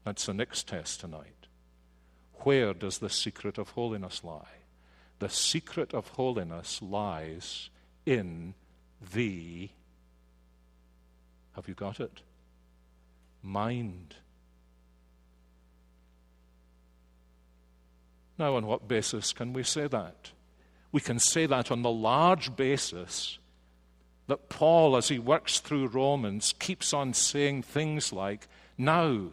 That's 0.04 0.24
the 0.24 0.32
next 0.32 0.66
test 0.66 1.00
tonight. 1.00 1.48
Where 2.44 2.72
does 2.72 2.98
the 2.98 3.10
secret 3.10 3.58
of 3.58 3.70
holiness 3.70 4.24
lie? 4.24 4.64
The 5.18 5.28
secret 5.28 5.92
of 5.92 6.08
holiness 6.08 6.80
lies 6.80 7.68
in 8.06 8.54
the, 9.12 9.68
have 11.54 11.68
you 11.68 11.74
got 11.74 12.00
it? 12.00 12.22
Mind. 13.42 14.14
Now, 18.38 18.56
on 18.56 18.64
what 18.66 18.88
basis 18.88 19.34
can 19.34 19.52
we 19.52 19.62
say 19.62 19.88
that? 19.88 20.30
We 20.90 21.02
can 21.02 21.18
say 21.18 21.44
that 21.44 21.70
on 21.70 21.82
the 21.82 21.90
large 21.90 22.56
basis 22.56 23.38
that 24.26 24.48
Paul, 24.48 24.96
as 24.96 25.08
he 25.08 25.18
works 25.18 25.60
through 25.60 25.88
Romans, 25.88 26.54
keeps 26.58 26.92
on 26.92 27.14
saying 27.14 27.62
things 27.62 28.12
like, 28.12 28.48
Now, 28.76 29.28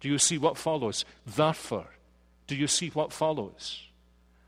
do 0.00 0.08
you 0.08 0.18
see 0.18 0.38
what 0.38 0.58
follows? 0.58 1.04
Therefore, 1.26 1.86
do 2.46 2.54
you 2.54 2.66
see 2.66 2.90
what 2.90 3.12
follows? 3.12 3.82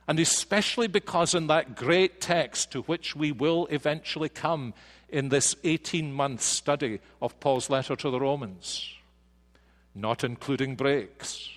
And 0.08 0.20
especially 0.20 0.86
because 0.86 1.34
in 1.34 1.48
that 1.48 1.74
great 1.74 2.20
text 2.20 2.70
to 2.72 2.82
which 2.82 3.16
we 3.16 3.32
will 3.32 3.66
eventually 3.70 4.28
come 4.28 4.74
in 5.08 5.28
this 5.28 5.56
18 5.64 6.12
month 6.12 6.42
study 6.42 7.00
of 7.20 7.38
Paul's 7.40 7.70
letter 7.70 7.96
to 7.96 8.10
the 8.10 8.20
Romans, 8.20 8.94
not 9.94 10.24
including 10.24 10.76
breaks, 10.76 11.48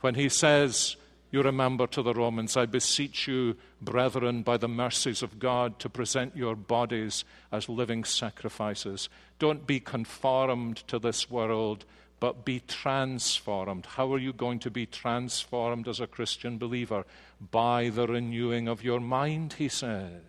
when 0.00 0.14
he 0.14 0.28
says, 0.28 0.96
You 1.30 1.42
remember 1.42 1.86
to 1.88 2.02
the 2.02 2.14
Romans, 2.14 2.56
I 2.56 2.66
beseech 2.66 3.28
you, 3.28 3.56
brethren, 3.82 4.42
by 4.42 4.56
the 4.56 4.68
mercies 4.68 5.22
of 5.22 5.38
God, 5.38 5.78
to 5.80 5.90
present 5.90 6.36
your 6.36 6.56
bodies 6.56 7.24
as 7.52 7.68
living 7.68 8.04
sacrifices. 8.04 9.08
Don't 9.38 9.66
be 9.66 9.78
conformed 9.78 10.78
to 10.88 10.98
this 10.98 11.30
world 11.30 11.84
but 12.20 12.44
be 12.44 12.60
transformed. 12.60 13.86
How 13.86 14.12
are 14.12 14.18
you 14.18 14.32
going 14.32 14.58
to 14.60 14.70
be 14.70 14.86
transformed 14.86 15.86
as 15.86 16.00
a 16.00 16.06
Christian 16.06 16.58
believer? 16.58 17.04
By 17.50 17.90
the 17.90 18.06
renewing 18.06 18.68
of 18.68 18.82
your 18.82 19.00
mind, 19.00 19.54
he 19.54 19.68
says. 19.68 20.22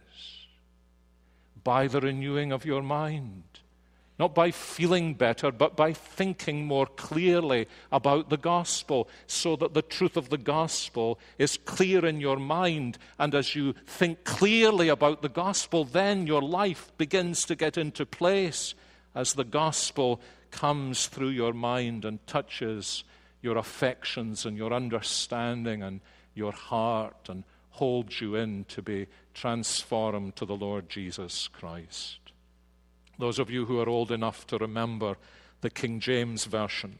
By 1.63 1.87
the 1.87 1.99
renewing 1.99 2.51
of 2.51 2.65
your 2.65 2.83
mind. 2.83 3.58
Not 4.19 4.35
by 4.35 4.51
feeling 4.51 5.13
better, 5.13 5.49
but 5.49 5.77
by 5.77 5.93
thinking 5.93 6.65
more 6.65 6.85
clearly 6.85 7.67
about 7.89 8.29
the 8.29 8.37
gospel, 8.37 9.07
so 9.27 9.55
that 9.55 9.73
the 9.73 9.81
truth 9.81 10.17
of 10.17 10.29
the 10.29 10.37
gospel 10.37 11.17
is 11.37 11.55
clear 11.55 12.05
in 12.05 12.19
your 12.19 12.35
mind. 12.35 12.97
And 13.17 13.33
as 13.33 13.55
you 13.55 13.73
think 13.87 14.25
clearly 14.25 14.89
about 14.89 15.21
the 15.21 15.29
gospel, 15.29 15.85
then 15.85 16.27
your 16.27 16.41
life 16.41 16.91
begins 16.97 17.45
to 17.45 17.55
get 17.55 17.77
into 17.77 18.05
place 18.05 18.75
as 19.15 19.33
the 19.33 19.45
gospel 19.45 20.19
comes 20.51 21.07
through 21.07 21.29
your 21.29 21.53
mind 21.53 22.03
and 22.03 22.25
touches 22.27 23.05
your 23.41 23.57
affections 23.57 24.45
and 24.45 24.57
your 24.57 24.73
understanding 24.73 25.81
and 25.81 26.01
your 26.33 26.51
heart 26.51 27.29
and 27.29 27.45
holds 27.69 28.19
you 28.19 28.35
in 28.35 28.65
to 28.65 28.81
be 28.81 29.07
transformed 29.33 30.35
to 30.35 30.45
the 30.45 30.57
Lord 30.57 30.89
Jesus 30.89 31.47
Christ. 31.47 32.28
Those 33.19 33.37
of 33.37 33.51
you 33.51 33.65
who 33.65 33.81
are 33.81 33.89
old 33.89 34.13
enough 34.13 34.47
to 34.47 34.57
remember 34.57 35.17
the 35.59 35.69
King 35.69 35.99
James 35.99 36.45
Version 36.45 36.99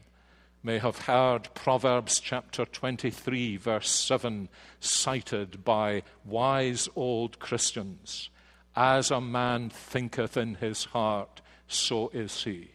may 0.62 0.76
have 0.76 0.98
heard 0.98 1.48
Proverbs 1.54 2.20
chapter 2.20 2.66
23, 2.66 3.56
verse 3.56 3.88
7, 3.88 4.50
cited 4.80 5.64
by 5.64 6.02
wise 6.26 6.90
old 6.94 7.38
Christians 7.38 8.28
As 8.76 9.10
a 9.10 9.18
man 9.18 9.70
thinketh 9.70 10.36
in 10.36 10.56
his 10.56 10.84
heart, 10.84 11.40
so 11.66 12.10
is 12.10 12.44
he. 12.44 12.72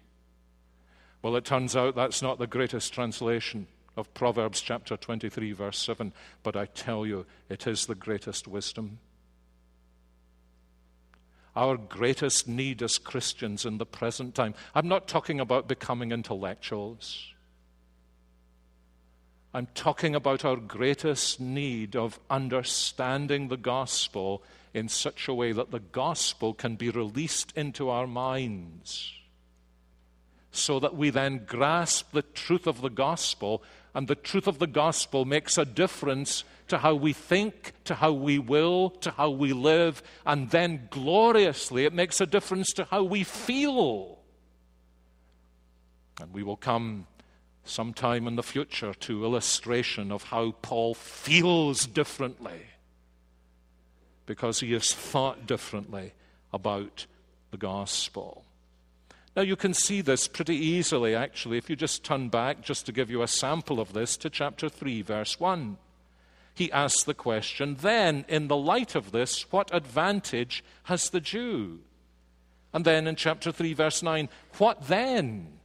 Well, 1.22 1.36
it 1.36 1.46
turns 1.46 1.76
out 1.76 1.96
that's 1.96 2.24
not 2.24 2.40
the 2.40 2.48
greatest 2.48 2.94
translation 2.94 3.68
of 3.96 4.12
Proverbs 4.16 4.60
chapter 4.60 4.98
23, 4.98 5.52
verse 5.52 5.78
7, 5.78 6.14
but 6.42 6.56
I 6.56 6.66
tell 6.66 7.06
you, 7.06 7.28
it 7.48 7.68
is 7.68 7.86
the 7.86 7.94
greatest 7.94 8.48
wisdom. 8.48 8.98
Our 11.56 11.78
greatest 11.78 12.48
need 12.48 12.82
as 12.84 12.98
Christians 12.98 13.66
in 13.66 13.78
the 13.78 13.86
present 13.86 14.36
time, 14.36 14.56
I'm 14.74 14.88
not 14.88 15.08
talking 15.08 15.40
about 15.40 15.68
becoming 15.68 16.12
intellectuals. 16.12 17.34
I'm 19.54 19.68
talking 19.68 20.16
about 20.16 20.44
our 20.44 20.58
greatest 20.58 21.40
need 21.40 21.96
of 21.96 22.20
understanding 22.30 23.48
the 23.48 23.58
gospel 23.58 24.44
in 24.74 24.90
such 24.90 25.30
a 25.30 25.34
way 25.34 25.54
that 25.54 25.72
the 25.72 25.80
gospel 25.80 26.54
can 26.54 26.76
be 26.76 26.90
released 26.90 27.54
into 27.56 27.90
our 27.90 28.06
minds 28.06 29.14
so 30.56 30.80
that 30.80 30.96
we 30.96 31.10
then 31.10 31.46
grasp 31.46 32.12
the 32.12 32.22
truth 32.22 32.66
of 32.66 32.82
the 32.82 32.90
gospel, 32.90 33.62
and 33.94 34.08
the 34.08 34.16
truth 34.16 34.48
of 34.48 34.60
the 34.60 34.68
gospel 34.68 35.26
makes 35.26 35.58
a 35.58 35.66
difference 35.66 36.44
to 36.68 36.78
how 36.80 36.96
we 36.96 37.14
think, 37.14 37.74
to 37.86 37.96
how 37.96 38.12
we 38.12 38.40
will, 38.40 38.90
to 38.90 39.12
how 39.12 39.30
we 39.30 39.54
live, 39.54 40.02
and 40.26 40.50
then 40.50 40.88
gloriously 40.90 41.86
it 41.86 41.94
makes 41.94 42.20
a 42.20 42.26
difference 42.26 42.74
to 42.74 42.86
how 42.86 43.04
we 43.04 43.24
feel. 43.24 44.20
And 46.20 46.34
we 46.34 46.44
will 46.44 46.58
come 46.58 47.08
sometime 47.64 48.28
in 48.28 48.36
the 48.36 48.44
future 48.44 48.94
to 48.94 49.26
illustration 49.26 50.12
of 50.12 50.24
how 50.24 50.52
Paul 50.62 50.94
feels 50.94 51.86
differently 51.86 52.62
because 54.26 54.60
he 54.60 54.74
has 54.74 54.94
thought 54.94 55.46
differently 55.46 56.14
about 56.54 57.06
the 57.52 57.58
gospel. 57.58 58.44
Now, 59.36 59.42
you 59.42 59.56
can 59.56 59.74
see 59.74 60.02
this 60.02 60.28
pretty 60.28 60.56
easily, 60.56 61.14
actually, 61.14 61.58
if 61.58 61.70
you 61.70 61.76
just 61.76 62.06
turn 62.06 62.30
back, 62.30 62.62
just 62.62 62.86
to 62.86 62.94
give 62.94 63.12
you 63.12 63.22
a 63.22 63.28
sample 63.28 63.82
of 63.82 63.92
this, 63.92 64.16
to 64.18 64.30
chapter 64.30 64.70
3, 64.70 65.02
verse 65.02 65.40
1. 65.40 65.78
He 66.56 66.72
asks 66.72 67.04
the 67.04 67.14
question, 67.14 67.76
then, 67.82 68.24
in 68.30 68.48
the 68.48 68.56
light 68.56 68.96
of 68.96 69.12
this, 69.12 69.52
what 69.52 69.70
advantage 69.74 70.64
has 70.84 71.10
the 71.10 71.20
Jew? 71.20 71.82
And 72.74 72.86
then 72.86 73.08
in 73.08 73.18
chapter 73.18 73.52
3, 73.52 73.74
verse 73.74 74.02
9, 74.02 74.30
what 74.58 74.88
then? 74.88 75.60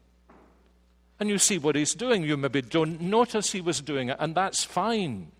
And 1.21 1.29
you 1.29 1.39
see 1.39 1.59
what 1.59 1.77
he's 1.77 1.95
doing. 1.95 2.25
You 2.25 2.37
maybe 2.37 2.61
don't 2.61 3.01
notice 3.01 3.53
he 3.53 3.61
was 3.61 3.81
doing 3.81 4.09
it, 4.09 4.17
and 4.19 4.35
that's 4.35 4.65
fine. 4.65 5.31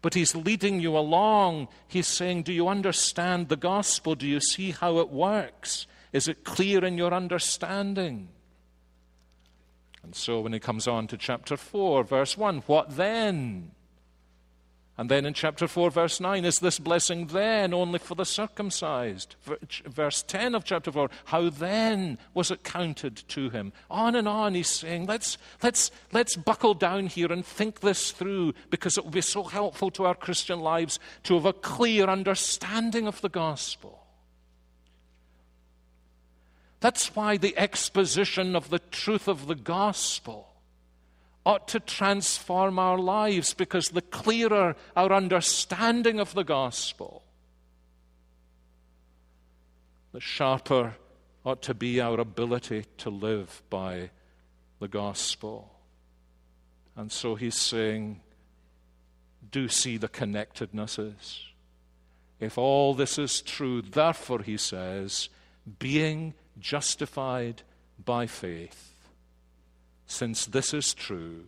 But 0.00 0.14
he's 0.14 0.36
leading 0.36 0.80
you 0.80 0.96
along. 0.96 1.68
He's 1.88 2.06
saying, 2.06 2.44
Do 2.44 2.52
you 2.52 2.68
understand 2.68 3.48
the 3.48 3.56
gospel? 3.56 4.14
Do 4.14 4.26
you 4.26 4.40
see 4.40 4.70
how 4.70 4.98
it 4.98 5.10
works? 5.10 5.86
Is 6.12 6.28
it 6.28 6.44
clear 6.44 6.84
in 6.84 6.98
your 6.98 7.12
understanding? 7.12 8.28
And 10.02 10.14
so 10.14 10.40
when 10.40 10.52
he 10.52 10.60
comes 10.60 10.86
on 10.86 11.06
to 11.08 11.16
chapter 11.16 11.56
4, 11.56 12.04
verse 12.04 12.38
1, 12.38 12.58
what 12.66 12.96
then? 12.96 13.72
And 14.98 15.10
then 15.10 15.24
in 15.24 15.32
chapter 15.32 15.66
4, 15.66 15.90
verse 15.90 16.20
9, 16.20 16.44
is 16.44 16.58
this 16.58 16.78
blessing 16.78 17.28
then 17.28 17.72
only 17.72 17.98
for 17.98 18.14
the 18.14 18.26
circumcised? 18.26 19.34
Verse 19.86 20.22
10 20.22 20.54
of 20.54 20.64
chapter 20.64 20.92
4, 20.92 21.08
how 21.24 21.48
then 21.48 22.18
was 22.34 22.50
it 22.50 22.64
counted 22.64 23.16
to 23.28 23.48
him? 23.48 23.72
On 23.90 24.14
and 24.14 24.28
on, 24.28 24.54
he's 24.54 24.68
saying, 24.68 25.06
let's, 25.06 25.38
let's, 25.62 25.90
let's 26.12 26.36
buckle 26.36 26.74
down 26.74 27.06
here 27.06 27.32
and 27.32 27.46
think 27.46 27.80
this 27.80 28.10
through 28.10 28.52
because 28.68 28.98
it 28.98 29.04
will 29.04 29.10
be 29.10 29.22
so 29.22 29.42
helpful 29.44 29.90
to 29.92 30.04
our 30.04 30.14
Christian 30.14 30.60
lives 30.60 30.98
to 31.22 31.34
have 31.34 31.46
a 31.46 31.54
clear 31.54 32.04
understanding 32.04 33.06
of 33.06 33.22
the 33.22 33.30
gospel. 33.30 34.04
That's 36.80 37.14
why 37.14 37.38
the 37.38 37.56
exposition 37.56 38.54
of 38.54 38.68
the 38.68 38.80
truth 38.80 39.28
of 39.28 39.46
the 39.46 39.54
gospel 39.54 40.49
ought 41.44 41.68
to 41.68 41.80
transform 41.80 42.78
our 42.78 42.98
lives 42.98 43.54
because 43.54 43.88
the 43.88 44.02
clearer 44.02 44.76
our 44.94 45.12
understanding 45.12 46.20
of 46.20 46.34
the 46.34 46.44
gospel, 46.44 47.22
the 50.12 50.20
sharper 50.20 50.96
ought 51.44 51.62
to 51.62 51.74
be 51.74 52.00
our 52.00 52.20
ability 52.20 52.84
to 52.98 53.10
live 53.10 53.62
by 53.70 54.10
the 54.80 54.88
gospel. 54.88 55.70
And 56.96 57.10
so 57.10 57.34
he's 57.34 57.56
saying, 57.56 58.20
do 59.50 59.68
see 59.68 59.96
the 59.96 60.08
connectednesses. 60.08 61.44
If 62.38 62.58
all 62.58 62.94
this 62.94 63.18
is 63.18 63.42
true, 63.42 63.82
therefore, 63.82 64.42
he 64.42 64.56
says, 64.56 65.28
being 65.78 66.34
justified 66.58 67.62
by 68.02 68.26
faith, 68.26 68.89
since 70.10 70.46
this 70.46 70.74
is 70.74 70.92
true, 70.92 71.44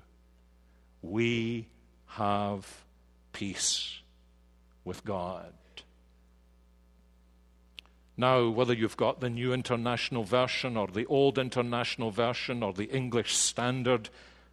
we 1.02 1.66
have 2.06 2.84
peace 3.32 4.00
with 4.84 5.04
God. 5.04 5.52
Now, 8.16 8.48
whether 8.50 8.72
you've 8.72 8.96
got 8.96 9.20
the 9.20 9.30
New 9.30 9.52
International 9.52 10.22
Version 10.22 10.76
or 10.76 10.86
the 10.86 11.06
Old 11.06 11.38
International 11.38 12.12
Version 12.12 12.62
or 12.62 12.72
the 12.72 12.88
English 12.90 13.34
Standard 13.34 14.10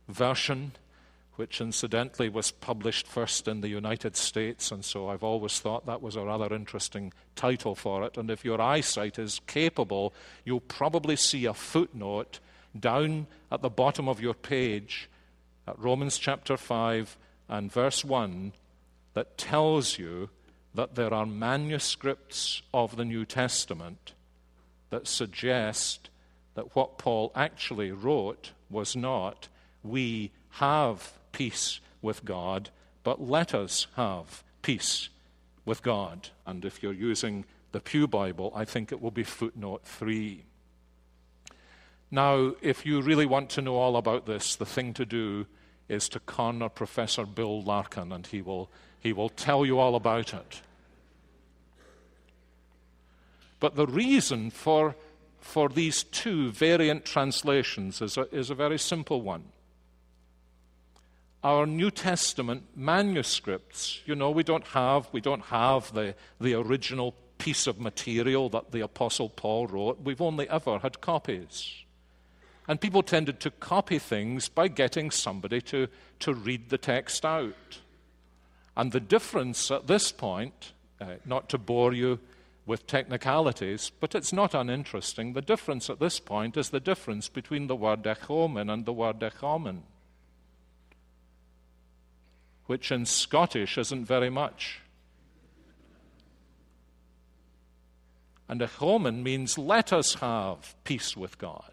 Version, 0.08 0.72
which 1.36 1.62
incidentally 1.62 2.30
was 2.30 2.50
published 2.50 3.06
first 3.06 3.48
in 3.48 3.62
the 3.62 3.68
United 3.68 4.16
States, 4.16 4.72
and 4.72 4.84
so 4.84 5.08
I've 5.08 5.24
always 5.24 5.60
thought 5.60 5.86
that 5.86 6.02
was 6.02 6.16
a 6.16 6.26
rather 6.26 6.54
interesting 6.54 7.14
title 7.36 7.76
for 7.76 8.04
it. 8.06 8.18
And 8.18 8.32
if 8.32 8.44
your 8.44 8.60
eyesight 8.60 9.20
is 9.20 9.40
capable, 9.46 10.16
you'll 10.46 10.62
probably 10.62 11.16
see 11.16 11.46
a 11.46 11.54
footnote 11.54 12.40
down 12.78 13.28
at 13.52 13.62
the 13.62 13.70
bottom 13.70 14.08
of 14.08 14.22
your 14.22 14.34
page 14.34 15.10
at 15.68 15.80
Romans 15.80 16.18
chapter 16.18 16.58
5 16.58 17.18
and 17.48 17.72
verse 17.72 18.04
1 18.04 18.54
that 19.14 19.38
tells 19.38 19.98
you 19.98 20.30
that 20.74 20.96
there 20.96 21.14
are 21.14 21.26
manuscripts 21.26 22.62
of 22.74 22.96
the 22.96 23.06
New 23.06 23.26
Testament 23.26 24.14
that 24.90 25.08
suggest 25.08 26.10
that 26.56 26.76
what 26.76 26.98
Paul 26.98 27.32
actually 27.36 27.92
wrote 27.92 28.52
was 28.70 28.96
not, 28.96 29.48
we 29.84 30.32
have 30.52 31.14
peace 31.32 31.80
with 32.02 32.26
God, 32.26 32.70
but 33.04 33.22
let 33.22 33.54
us 33.54 33.88
have 33.96 34.44
peace 34.62 35.10
with 35.66 35.82
God. 35.82 36.30
And 36.46 36.66
if 36.66 36.82
you're 36.84 36.94
using 36.94 37.46
the 37.72 37.80
Pew 37.80 38.08
Bible, 38.08 38.52
I 38.56 38.66
think 38.66 38.92
it 38.92 39.02
will 39.02 39.12
be 39.12 39.24
footnote 39.24 39.84
3. 39.86 40.44
Now, 42.12 42.54
if 42.62 42.86
you 42.86 43.02
really 43.02 43.26
want 43.26 43.50
to 43.52 43.62
know 43.62 43.76
all 43.76 43.96
about 43.96 44.26
this, 44.26 44.56
the 44.56 44.66
thing 44.66 44.94
to 44.96 45.06
do 45.06 45.46
is 45.88 46.10
to 46.10 46.20
corner 46.20 46.70
Professor 46.70 47.26
Bill 47.26 47.62
Larkin, 47.62 48.12
and 48.12 48.26
he 48.26 48.42
will, 48.42 48.70
he 49.00 49.14
will 49.14 49.30
tell 49.30 49.66
you 49.66 49.78
all 49.80 49.96
about 49.96 50.34
it. 50.34 50.62
But 53.60 53.76
the 53.76 53.88
reason 53.88 54.50
for, 54.50 54.96
for 55.40 55.70
these 55.70 56.04
two 56.04 56.52
variant 56.52 57.06
translations 57.06 58.02
is 58.02 58.18
a, 58.18 58.34
is 58.34 58.50
a 58.50 58.56
very 58.56 58.80
simple 58.80 59.22
one. 59.22 59.44
Our 61.44 61.66
New 61.66 61.92
Testament 61.92 62.64
manuscripts, 62.76 64.02
you 64.06 64.16
know, 64.16 64.32
we 64.32 64.44
don't 64.44 64.68
have, 64.68 65.08
we 65.12 65.22
don't 65.22 65.44
have 65.46 65.94
the, 65.94 66.16
the 66.42 66.54
original 66.54 67.16
piece 67.38 67.68
of 67.68 67.80
material 67.80 68.50
that 68.50 68.72
the 68.72 68.82
Apostle 68.82 69.30
Paul 69.30 69.68
wrote. 69.68 70.02
We've 70.04 70.22
only 70.22 70.50
ever 70.50 70.80
had 70.80 71.02
copies. 71.02 71.84
And 72.70 72.80
people 72.80 73.02
tended 73.02 73.40
to 73.40 73.50
copy 73.50 73.98
things 73.98 74.48
by 74.48 74.68
getting 74.68 75.10
somebody 75.10 75.60
to, 75.62 75.88
to 76.20 76.36
read 76.36 76.70
the 76.70 76.78
text 76.78 77.26
out. 77.26 77.80
And 78.78 78.92
the 78.92 79.00
difference 79.00 79.72
at 79.72 79.88
this 79.88 80.12
point, 80.12 80.74
uh, 81.02 81.16
not 81.26 81.50
to 81.50 81.58
bore 81.58 81.94
you 81.94 82.20
with 82.68 82.86
technicalities, 82.86 83.92
but 84.00 84.14
it's 84.14 84.32
not 84.32 84.54
uninteresting. 84.54 85.34
The 85.34 85.42
difference 85.42 85.90
at 85.90 86.00
this 86.00 86.20
point 86.20 86.58
is 86.58 86.70
the 86.70 86.80
difference 86.80 87.28
between 87.28 87.66
the 87.66 87.76
word 87.76 88.06
echomen 88.06 88.70
and 88.70 88.86
the 88.86 88.94
word 88.94 89.24
echomen, 89.24 89.82
which 92.68 92.92
in 92.92 93.08
Scottish 93.08 93.80
isn't 93.80 94.06
very 94.06 94.30
much. 94.30 94.80
And 98.48 98.62
echomen 98.62 99.24
means 99.24 99.58
let 99.58 99.92
us 99.92 100.14
have 100.16 100.76
peace 100.84 101.18
with 101.18 101.40
God. 101.40 101.72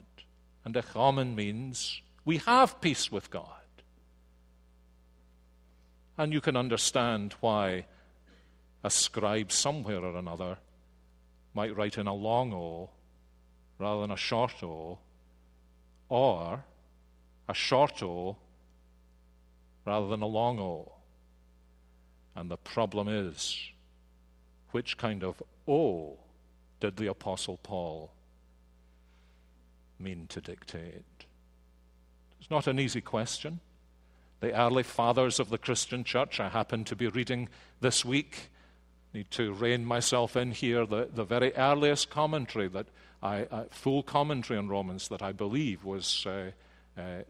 And 0.67 0.77
echomen 0.77 1.37
means 1.37 2.03
we 2.25 2.39
have 2.39 2.81
peace 2.81 3.13
with 3.13 3.31
God. 3.31 3.47
And 6.19 6.33
you 6.33 6.41
can 6.41 6.57
understand 6.57 7.37
why 7.39 7.87
a 8.83 8.91
scribe 8.91 9.53
somewhere 9.53 10.01
or 10.01 10.17
another 10.17 10.59
might 11.55 11.77
write 11.77 11.99
in 11.99 12.09
a 12.09 12.15
long 12.15 12.53
O 12.53 12.91
rather 13.79 14.01
than 14.01 14.11
a 14.11 14.17
short 14.17 14.61
O, 14.65 14.99
or 16.09 16.65
a 17.49 17.55
short 17.55 18.03
O 18.03 18.37
rather 19.85 20.09
than 20.09 20.23
a 20.23 20.27
long 20.27 20.59
O. 20.59 20.95
And 22.35 22.51
the 22.51 22.57
problem 22.57 23.07
is 23.07 23.71
which 24.73 24.99
kind 24.99 25.23
of 25.23 25.41
O 25.69 26.19
did 26.81 26.97
the 26.97 27.07
Apostle 27.07 27.61
Paul 27.63 28.11
mean 29.99 30.27
to 30.29 30.41
dictate? 30.41 31.05
It's 32.41 32.51
not 32.51 32.67
an 32.67 32.79
easy 32.79 33.01
question. 33.01 33.61
The 34.41 34.53
early 34.53 34.83
fathers 34.83 35.41
of 35.41 35.49
the 35.49 35.59
Christian 35.59 36.05
church, 36.05 36.39
I 36.41 36.49
happen 36.49 36.85
to 36.85 36.97
be 36.97 37.09
reading 37.09 37.49
this 37.81 38.05
week 38.05 38.51
need 39.17 39.31
to 39.31 39.53
rein 39.53 39.85
myself 39.85 40.37
in 40.37 40.51
here. 40.51 40.85
The, 40.85 41.09
the 41.13 41.25
very 41.25 41.55
earliest 41.55 42.11
commentary 42.11 42.69
that 42.69 42.87
I, 43.23 43.45
uh, 43.45 43.65
full 43.71 44.03
commentary 44.03 44.59
on 44.59 44.69
Romans 44.69 45.09
that 45.09 45.23
I 45.23 45.33
believe 45.33 45.85
was 45.85 46.27
uh, 46.27 46.51
uh, 46.99 47.23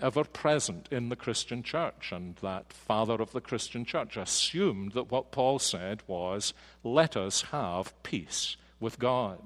ever 0.00 0.24
present 0.24 0.88
in 0.90 1.10
the 1.10 1.16
Christian 1.16 1.62
church, 1.62 2.12
and 2.12 2.36
that 2.36 2.72
father 2.72 3.14
of 3.14 3.32
the 3.32 3.42
Christian 3.42 3.84
church 3.84 4.16
assumed 4.16 4.92
that 4.92 5.10
what 5.10 5.32
Paul 5.32 5.58
said 5.58 6.02
was, 6.06 6.54
"Let 6.82 7.16
us 7.16 7.42
have 7.52 7.92
peace 8.02 8.56
with 8.80 8.98
God." 8.98 9.38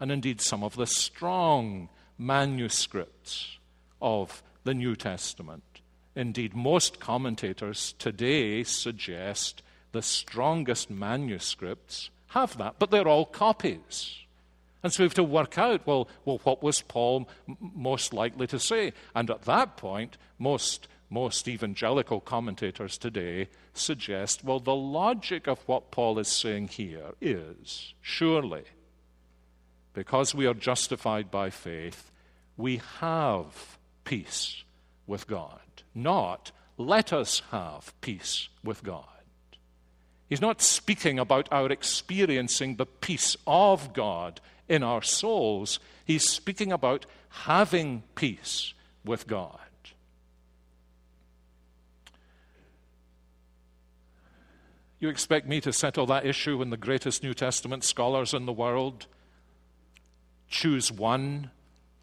And 0.00 0.10
indeed, 0.10 0.40
some 0.40 0.64
of 0.64 0.76
the 0.76 0.86
strong 0.86 1.90
manuscripts 2.18 3.58
of 4.00 4.42
the 4.64 4.74
New 4.74 4.96
Testament. 4.96 5.62
Indeed, 6.16 6.54
most 6.54 6.98
commentators 7.00 7.94
today 7.98 8.64
suggest 8.64 9.62
the 9.92 10.02
strongest 10.02 10.90
manuscripts 10.90 12.10
have 12.28 12.56
that, 12.58 12.76
but 12.78 12.90
they're 12.90 13.08
all 13.08 13.26
copies. 13.26 14.16
And 14.82 14.92
so 14.92 15.02
we 15.02 15.06
have 15.06 15.14
to 15.14 15.24
work 15.24 15.58
out 15.58 15.86
well, 15.86 16.08
well 16.24 16.40
what 16.44 16.62
was 16.62 16.80
Paul 16.80 17.28
m- 17.48 17.56
most 17.60 18.14
likely 18.14 18.46
to 18.48 18.58
say? 18.58 18.92
And 19.14 19.30
at 19.30 19.42
that 19.42 19.76
point, 19.76 20.16
most, 20.38 20.88
most 21.10 21.46
evangelical 21.48 22.20
commentators 22.20 22.96
today 22.96 23.48
suggest 23.74 24.44
well, 24.44 24.60
the 24.60 24.74
logic 24.74 25.46
of 25.46 25.60
what 25.66 25.90
Paul 25.90 26.18
is 26.18 26.28
saying 26.28 26.68
here 26.68 27.12
is 27.20 27.94
surely, 28.00 28.64
because 29.92 30.34
we 30.34 30.46
are 30.46 30.54
justified 30.54 31.30
by 31.30 31.50
faith, 31.50 32.10
we 32.56 32.80
have 33.00 33.78
peace 34.04 34.62
with 35.06 35.26
God. 35.26 35.60
Not 35.94 36.52
let 36.76 37.12
us 37.12 37.42
have 37.50 37.92
peace 38.00 38.48
with 38.62 38.82
God. 38.82 39.04
He's 40.28 40.40
not 40.40 40.62
speaking 40.62 41.18
about 41.18 41.48
our 41.50 41.70
experiencing 41.70 42.76
the 42.76 42.86
peace 42.86 43.36
of 43.46 43.92
God 43.92 44.40
in 44.68 44.84
our 44.84 45.02
souls. 45.02 45.80
He's 46.04 46.28
speaking 46.28 46.70
about 46.70 47.04
having 47.30 48.04
peace 48.14 48.72
with 49.04 49.26
God. 49.26 49.58
You 55.00 55.08
expect 55.08 55.48
me 55.48 55.60
to 55.62 55.72
settle 55.72 56.06
that 56.06 56.26
issue 56.26 56.58
when 56.58 56.70
the 56.70 56.76
greatest 56.76 57.22
New 57.22 57.34
Testament 57.34 57.82
scholars 57.84 58.34
in 58.34 58.44
the 58.44 58.52
world 58.52 59.06
choose 60.50 60.92
one 60.92 61.50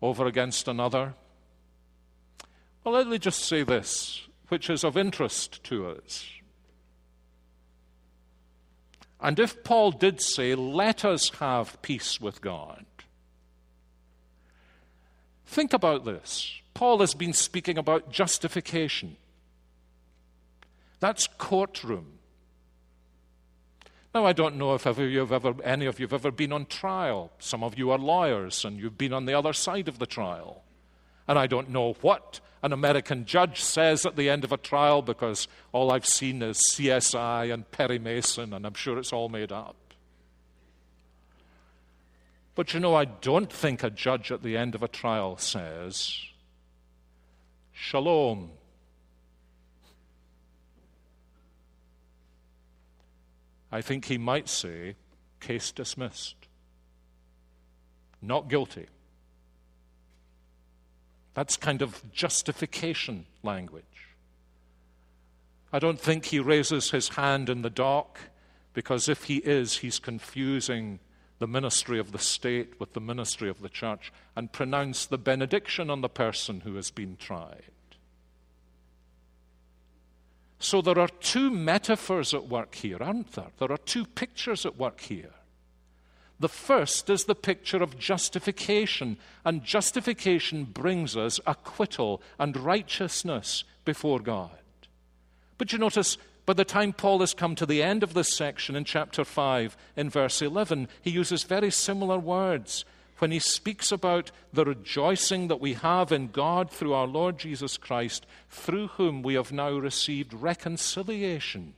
over 0.02 0.26
against 0.26 0.68
another? 0.68 1.14
Well, 2.84 2.96
let 2.96 3.08
me 3.08 3.20
just 3.20 3.44
say 3.44 3.64
this, 3.64 4.22
which 4.48 4.70
is 4.70 4.84
of 4.84 4.98
interest 4.98 5.64
to 5.66 5.88
us. 5.90 6.26
And 9.20 9.40
if 9.40 9.64
Paul 9.64 9.92
did 9.92 10.22
say, 10.22 10.56
let 10.56 11.04
us 11.04 11.30
have 11.40 11.82
peace 11.82 12.22
with 12.22 12.40
God, 12.40 12.86
think 15.46 15.74
about 15.74 16.06
this. 16.06 16.54
Paul 16.74 17.00
has 17.00 17.14
been 17.14 17.34
speaking 17.34 17.78
about 17.78 18.12
justification. 18.12 19.18
That's 21.00 21.28
courtroom. 21.38 22.17
Now, 24.18 24.26
I 24.26 24.34
don't 24.34 24.56
know 24.56 24.74
if 24.74 24.88
ever 24.88 25.04
any 25.64 25.86
of 25.86 26.00
you 26.00 26.06
have 26.06 26.14
ever 26.14 26.32
been 26.32 26.52
on 26.52 26.66
trial. 26.66 27.32
Some 27.38 27.64
of 27.64 27.78
you 27.78 27.92
are 27.92 28.00
lawyers 28.00 28.66
and 28.66 28.80
you've 28.80 28.98
been 28.98 29.14
on 29.14 29.28
the 29.28 29.36
other 29.36 29.54
side 29.54 29.88
of 29.88 30.00
the 30.00 30.08
trial. 30.08 30.64
And 31.28 31.38
I 31.38 31.46
don't 31.46 31.70
know 31.70 31.94
what 32.02 32.40
an 32.64 32.74
American 32.74 33.26
judge 33.26 33.62
says 33.62 34.08
at 34.08 34.16
the 34.16 34.28
end 34.28 34.44
of 34.44 34.52
a 34.52 34.58
trial 34.58 35.04
because 35.04 35.48
all 35.72 35.92
I've 35.92 36.08
seen 36.08 36.42
is 36.42 36.60
CSI 36.72 37.54
and 37.54 37.70
Perry 37.70 38.00
Mason, 38.00 38.56
and 38.56 38.66
I'm 38.66 38.74
sure 38.74 38.98
it's 38.98 39.14
all 39.14 39.30
made 39.30 39.52
up. 39.52 39.76
But 42.56 42.74
you 42.74 42.80
know, 42.80 42.96
I 42.96 43.06
don't 43.06 43.54
think 43.54 43.84
a 43.84 43.92
judge 43.92 44.32
at 44.32 44.42
the 44.42 44.58
end 44.58 44.74
of 44.74 44.82
a 44.82 44.88
trial 44.88 45.38
says, 45.38 46.20
Shalom. 47.72 48.50
I 53.72 53.82
think 53.82 54.06
he 54.06 54.18
might 54.18 54.48
say, 54.48 54.96
case 55.40 55.72
dismissed. 55.72 56.36
Not 58.22 58.50
guilty. 58.50 58.88
That's 61.34 61.58
kind 61.58 61.82
of 61.82 62.02
justification 62.12 63.26
language. 63.44 63.84
I 65.72 65.80
don't 65.80 66.00
think 66.00 66.26
he 66.26 66.40
raises 66.40 66.92
his 66.92 67.10
hand 67.10 67.50
in 67.50 67.62
the 67.62 67.70
dock 67.70 68.20
because 68.74 69.10
if 69.10 69.26
he 69.26 69.38
is, 69.38 69.78
he's 69.78 70.00
confusing 70.00 71.00
the 71.40 71.48
ministry 71.48 72.00
of 72.00 72.12
the 72.12 72.20
state 72.20 72.80
with 72.80 72.94
the 72.94 73.02
ministry 73.02 73.50
of 73.50 73.62
the 73.62 73.70
church 73.70 74.12
and 74.36 74.52
pronounce 74.52 75.06
the 75.06 75.18
benediction 75.18 75.90
on 75.90 76.02
the 76.02 76.10
person 76.10 76.62
who 76.62 76.76
has 76.76 76.90
been 76.90 77.18
tried. 77.18 77.64
So 80.60 80.82
there 80.82 81.00
are 81.00 81.08
two 81.08 81.52
metaphors 81.52 82.34
at 82.34 82.48
work 82.48 82.76
here, 82.76 82.98
aren't 83.00 83.34
there? 83.34 83.52
There 83.60 83.72
are 83.72 83.78
two 83.78 84.06
pictures 84.06 84.66
at 84.66 84.78
work 84.78 85.02
here. 85.02 85.32
The 86.40 86.50
first 86.50 87.10
is 87.10 87.26
the 87.26 87.36
picture 87.36 87.82
of 87.82 87.98
justification, 87.98 89.18
and 89.44 89.64
justification 89.64 90.66
brings 90.66 91.18
us 91.18 91.40
acquittal 91.48 92.22
and 92.38 92.56
righteousness 92.56 93.64
before 93.86 94.20
God. 94.20 94.52
But 95.58 95.72
you 95.72 95.80
notice, 95.80 96.18
by 96.46 96.54
the 96.54 96.66
time 96.66 96.94
Paul 96.94 97.20
has 97.20 97.34
come 97.34 97.56
to 97.56 97.66
the 97.66 97.82
end 97.82 98.04
of 98.04 98.14
this 98.14 98.36
section 98.36 98.76
in 98.76 98.84
chapter 98.84 99.26
5, 99.26 99.76
in 99.96 100.10
verse 100.10 100.42
11, 100.42 100.88
he 101.02 101.10
uses 101.10 101.44
very 101.44 101.72
similar 101.72 102.20
words 102.20 102.86
when 103.20 103.32
he 103.32 103.40
speaks 103.40 103.92
about 103.92 104.32
the 104.54 104.66
rejoicing 104.66 105.48
that 105.48 105.60
we 105.60 105.74
have 105.74 106.12
in 106.12 106.28
God 106.28 106.70
through 106.70 106.94
our 106.94 107.08
Lord 107.08 107.38
Jesus 107.38 107.78
Christ, 107.78 108.26
through 108.50 108.88
whom 108.90 109.22
we 109.24 109.34
have 109.34 109.52
now 109.52 109.72
received 109.72 110.34
reconciliation 110.34 111.74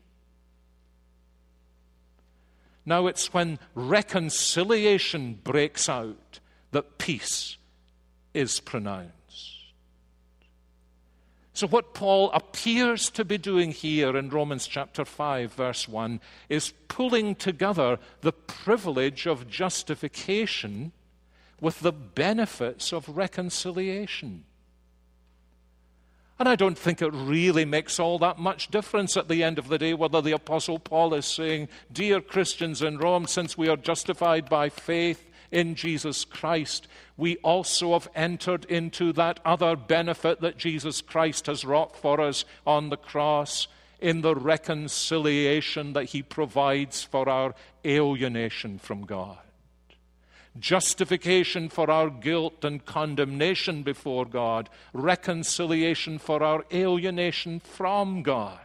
now 2.90 3.06
it's 3.06 3.32
when 3.32 3.60
reconciliation 3.76 5.40
breaks 5.44 5.88
out 5.88 6.40
that 6.72 6.98
peace 6.98 7.58
is 8.34 8.60
pronounced. 8.60 9.14
So, 11.54 11.68
what 11.68 11.94
Paul 11.94 12.32
appears 12.32 13.12
to 13.12 13.24
be 13.24 13.38
doing 13.38 13.74
here 13.74 14.18
in 14.18 14.32
Romans 14.32 14.66
chapter 14.66 15.06
5, 15.06 15.54
verse 15.54 15.88
1, 15.88 16.20
is 16.48 16.74
pulling 16.88 17.36
together 17.36 18.00
the 18.22 18.32
privilege 18.32 19.28
of 19.28 19.48
justification 19.48 20.92
with 21.62 21.80
the 21.80 21.92
benefits 21.92 22.94
of 22.94 23.18
reconciliation. 23.18 24.44
And 26.40 26.48
I 26.48 26.56
don't 26.56 26.78
think 26.78 27.02
it 27.02 27.14
really 27.14 27.66
makes 27.66 28.00
all 28.00 28.18
that 28.20 28.40
much 28.40 28.72
difference 28.72 29.18
at 29.18 29.28
the 29.28 29.44
end 29.44 29.60
of 29.60 29.68
the 29.68 29.78
day 29.78 29.94
whether 29.94 30.22
the 30.22 30.32
Apostle 30.32 30.80
Paul 30.80 31.14
is 31.14 31.26
saying, 31.26 31.68
Dear 31.92 32.22
Christians 32.22 32.82
in 32.82 32.98
Rome, 32.98 33.28
since 33.28 33.58
we 33.58 33.68
are 33.68 33.76
justified 33.76 34.50
by 34.50 34.70
faith 34.70 35.30
in 35.52 35.76
Jesus 35.76 36.24
Christ, 36.24 36.88
we 37.18 37.36
also 37.38 37.92
have 37.92 38.08
entered 38.16 38.64
into 38.66 39.12
that 39.14 39.42
other 39.44 39.76
benefit 39.76 40.40
that 40.40 40.58
Jesus 40.58 41.02
Christ 41.02 41.48
has 41.48 41.66
wrought 41.66 41.98
for 41.98 42.22
us 42.22 42.46
on 42.66 42.90
the 42.90 42.98
cross 42.98 43.68
in 44.00 44.22
the 44.22 44.36
reconciliation 44.36 45.92
that 45.92 46.06
he 46.06 46.24
provides 46.24 47.04
for 47.04 47.28
our 47.28 47.54
alienation 47.84 48.80
from 48.80 49.02
God 49.06 49.40
justification 50.58 51.70
for 51.70 51.92
our 51.92 52.10
guilt 52.10 52.64
and 52.64 52.86
condemnation 52.86 53.84
before 53.84 54.26
God, 54.26 54.70
reconciliation 54.94 56.18
for 56.18 56.42
our 56.42 56.66
alienation 56.74 57.60
from 57.60 58.24
God. 58.24 58.60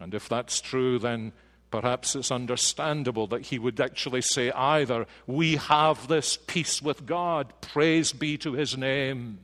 And 0.00 0.14
if 0.14 0.28
that's 0.28 0.60
true, 0.60 0.98
then 0.98 1.32
perhaps 1.70 2.14
it's 2.14 2.30
understandable 2.30 3.26
that 3.28 3.46
he 3.46 3.58
would 3.58 3.80
actually 3.80 4.22
say 4.22 4.50
either, 4.52 5.06
We 5.26 5.56
have 5.56 6.08
this 6.08 6.36
peace 6.36 6.82
with 6.82 7.06
God, 7.06 7.52
praise 7.60 8.12
be 8.12 8.36
to 8.38 8.52
his 8.52 8.76
name, 8.76 9.40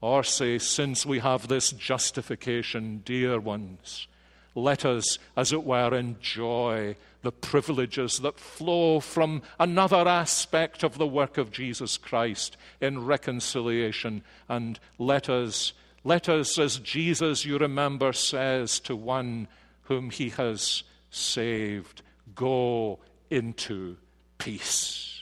or 0.00 0.22
say, 0.22 0.58
Since 0.58 1.04
we 1.04 1.18
have 1.20 1.48
this 1.48 1.72
justification, 1.72 3.02
dear 3.04 3.38
ones, 3.38 4.08
let 4.54 4.86
us, 4.86 5.18
as 5.36 5.52
it 5.52 5.64
were, 5.64 5.94
enjoy 5.94 6.96
the 7.26 7.32
privileges 7.32 8.20
that 8.20 8.38
flow 8.38 9.00
from 9.00 9.42
another 9.58 10.06
aspect 10.06 10.84
of 10.84 10.96
the 10.96 11.08
work 11.08 11.38
of 11.38 11.50
Jesus 11.50 11.96
Christ 11.96 12.56
in 12.80 13.04
reconciliation. 13.04 14.22
And 14.48 14.78
let 14.96 15.28
us, 15.28 15.72
let 16.04 16.28
us, 16.28 16.56
as 16.56 16.78
Jesus, 16.78 17.44
you 17.44 17.58
remember, 17.58 18.12
says 18.12 18.78
to 18.78 18.94
one 18.94 19.48
whom 19.82 20.10
he 20.10 20.28
has 20.28 20.84
saved, 21.10 22.02
go 22.36 23.00
into 23.28 23.96
peace. 24.38 25.20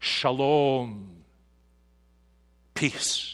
Shalom. 0.00 1.10
Peace. 2.72 3.33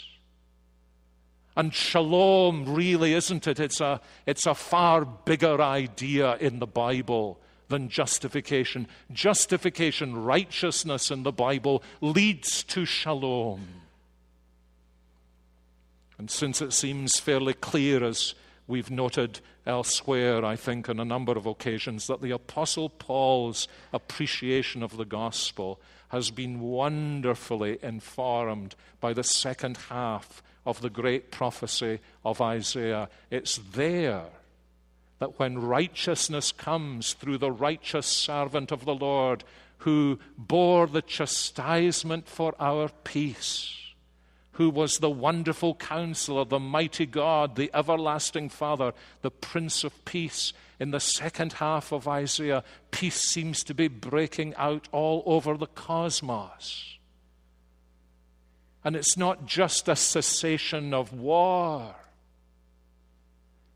And 1.60 1.74
shalom, 1.74 2.74
really, 2.74 3.12
isn't 3.12 3.46
it? 3.46 3.60
It's 3.60 3.82
a, 3.82 4.00
it's 4.24 4.46
a 4.46 4.54
far 4.54 5.04
bigger 5.04 5.60
idea 5.60 6.36
in 6.36 6.58
the 6.58 6.66
Bible 6.66 7.38
than 7.68 7.90
justification. 7.90 8.88
Justification, 9.12 10.16
righteousness 10.16 11.10
in 11.10 11.22
the 11.22 11.32
Bible 11.32 11.82
leads 12.00 12.62
to 12.62 12.86
shalom. 12.86 13.60
And 16.16 16.30
since 16.30 16.62
it 16.62 16.72
seems 16.72 17.20
fairly 17.20 17.52
clear, 17.52 18.02
as 18.04 18.34
we've 18.66 18.90
noted 18.90 19.40
elsewhere, 19.66 20.42
I 20.42 20.56
think, 20.56 20.88
on 20.88 20.98
a 20.98 21.04
number 21.04 21.32
of 21.32 21.44
occasions, 21.44 22.06
that 22.06 22.22
the 22.22 22.30
Apostle 22.30 22.88
Paul's 22.88 23.68
appreciation 23.92 24.82
of 24.82 24.96
the 24.96 25.04
gospel 25.04 25.78
has 26.08 26.30
been 26.30 26.60
wonderfully 26.60 27.78
informed 27.82 28.76
by 28.98 29.12
the 29.12 29.24
second 29.24 29.76
half 29.90 30.42
of 30.66 30.80
the 30.80 30.90
great 30.90 31.30
prophecy 31.30 32.00
of 32.24 32.40
Isaiah. 32.40 33.08
It's 33.30 33.58
there 33.72 34.24
that 35.18 35.38
when 35.38 35.58
righteousness 35.58 36.50
comes 36.50 37.12
through 37.12 37.38
the 37.38 37.52
righteous 37.52 38.06
servant 38.06 38.72
of 38.72 38.84
the 38.84 38.94
Lord 38.94 39.44
who 39.78 40.18
bore 40.36 40.86
the 40.86 41.02
chastisement 41.02 42.28
for 42.28 42.54
our 42.58 42.90
peace, 43.04 43.76
who 44.52 44.68
was 44.68 44.98
the 44.98 45.10
wonderful 45.10 45.74
counselor, 45.74 46.44
the 46.44 46.58
mighty 46.58 47.06
God, 47.06 47.56
the 47.56 47.70
everlasting 47.72 48.48
Father, 48.48 48.92
the 49.22 49.30
Prince 49.30 49.84
of 49.84 50.04
Peace. 50.04 50.52
In 50.78 50.90
the 50.90 51.00
second 51.00 51.54
half 51.54 51.92
of 51.92 52.08
Isaiah, 52.08 52.64
peace 52.90 53.20
seems 53.20 53.62
to 53.64 53.74
be 53.74 53.88
breaking 53.88 54.54
out 54.56 54.88
all 54.92 55.22
over 55.26 55.56
the 55.56 55.66
cosmos. 55.66 56.98
And 58.84 58.96
it's 58.96 59.16
not 59.16 59.46
just 59.46 59.88
a 59.88 59.96
cessation 59.96 60.94
of 60.94 61.12
war, 61.12 61.94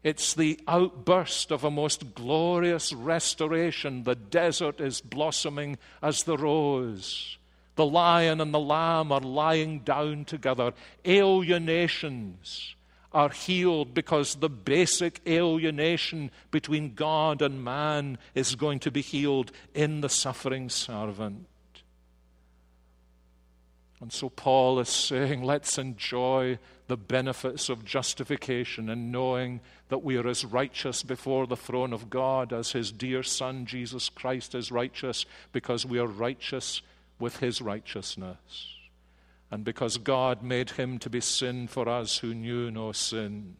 it's 0.02 0.34
the 0.34 0.60
outburst 0.68 1.50
of 1.50 1.64
a 1.64 1.70
most 1.70 2.14
glorious 2.14 2.92
restoration. 2.92 4.04
The 4.04 4.14
desert 4.14 4.78
is 4.78 5.00
blossoming 5.00 5.78
as 6.02 6.24
the 6.24 6.36
rose. 6.36 7.38
The 7.76 7.86
lion 7.86 8.42
and 8.42 8.52
the 8.52 8.60
lamb 8.60 9.10
are 9.10 9.20
lying 9.20 9.80
down 9.80 10.26
together. 10.26 10.74
Alienations 11.06 12.74
are 13.12 13.30
healed 13.30 13.94
because 13.94 14.34
the 14.34 14.50
basic 14.50 15.20
alienation 15.26 16.30
between 16.50 16.94
God 16.94 17.40
and 17.40 17.64
man 17.64 18.18
is 18.34 18.56
going 18.56 18.80
to 18.80 18.90
be 18.90 19.00
healed 19.00 19.52
in 19.72 20.02
the 20.02 20.08
suffering 20.10 20.68
servant. 20.68 21.46
And 24.04 24.12
so 24.12 24.28
Paul 24.28 24.80
is 24.80 24.90
saying, 24.90 25.44
let's 25.44 25.78
enjoy 25.78 26.58
the 26.88 26.96
benefits 26.98 27.70
of 27.70 27.86
justification 27.86 28.90
and 28.90 29.10
knowing 29.10 29.62
that 29.88 30.04
we 30.04 30.18
are 30.18 30.28
as 30.28 30.44
righteous 30.44 31.02
before 31.02 31.46
the 31.46 31.56
throne 31.56 31.94
of 31.94 32.10
God 32.10 32.52
as 32.52 32.72
his 32.72 32.92
dear 32.92 33.22
Son, 33.22 33.64
Jesus 33.64 34.10
Christ, 34.10 34.54
is 34.54 34.70
righteous 34.70 35.24
because 35.52 35.86
we 35.86 35.98
are 35.98 36.06
righteous 36.06 36.82
with 37.18 37.38
his 37.38 37.62
righteousness. 37.62 38.76
And 39.50 39.64
because 39.64 39.96
God 39.96 40.42
made 40.42 40.72
him 40.72 40.98
to 40.98 41.08
be 41.08 41.20
sin 41.22 41.66
for 41.66 41.88
us 41.88 42.18
who 42.18 42.34
knew 42.34 42.70
no 42.70 42.92
sin, 42.92 43.56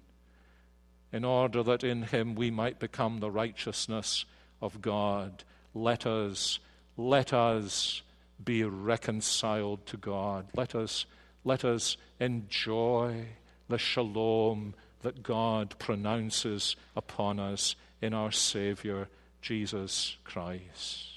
in 1.11 1.25
order 1.25 1.63
that 1.63 1.85
in 1.85 2.03
him 2.03 2.35
we 2.35 2.51
might 2.51 2.79
become 2.79 3.21
the 3.21 3.31
righteousness 3.31 4.27
of 4.61 4.83
God. 4.83 5.43
Let 5.73 6.05
us, 6.05 6.59
let 6.99 7.33
us 7.33 8.03
be 8.43 8.64
reconciled 8.64 9.87
to 9.87 9.97
God. 9.97 10.47
Let 10.57 10.74
us, 10.74 11.07
let 11.45 11.64
us 11.64 11.97
enjoy 12.20 13.26
the 13.68 13.78
shalom 13.78 14.74
that 15.03 15.22
God 15.22 15.74
pronounces 15.78 16.76
upon 16.97 17.39
us 17.39 17.76
in 18.01 18.14
our 18.14 18.32
Savior, 18.32 19.09
Jesus 19.43 20.16
Christ. 20.24 21.09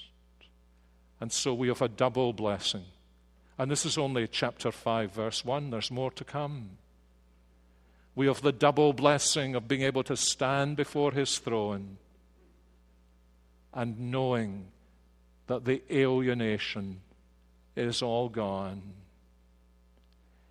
And 1.20 1.32
so 1.32 1.52
we 1.54 1.68
have 1.68 1.82
a 1.82 1.88
double 1.88 2.32
blessing. 2.32 2.84
And 3.58 3.70
this 3.70 3.84
is 3.84 3.98
only 3.98 4.28
chapter 4.28 4.70
5, 4.70 5.12
verse 5.12 5.44
1. 5.44 5.70
There's 5.70 5.90
more 5.90 6.12
to 6.12 6.24
come. 6.24 6.70
We 8.14 8.26
have 8.26 8.42
the 8.42 8.52
double 8.52 8.92
blessing 8.92 9.54
of 9.54 9.68
being 9.68 9.82
able 9.82 10.04
to 10.04 10.16
stand 10.16 10.76
before 10.76 11.12
His 11.12 11.38
throne 11.38 11.98
and 13.72 14.10
knowing 14.10 14.66
that 15.46 15.64
the 15.64 15.82
alienation 15.90 17.00
is 17.78 18.02
all 18.02 18.28
gone. 18.28 18.82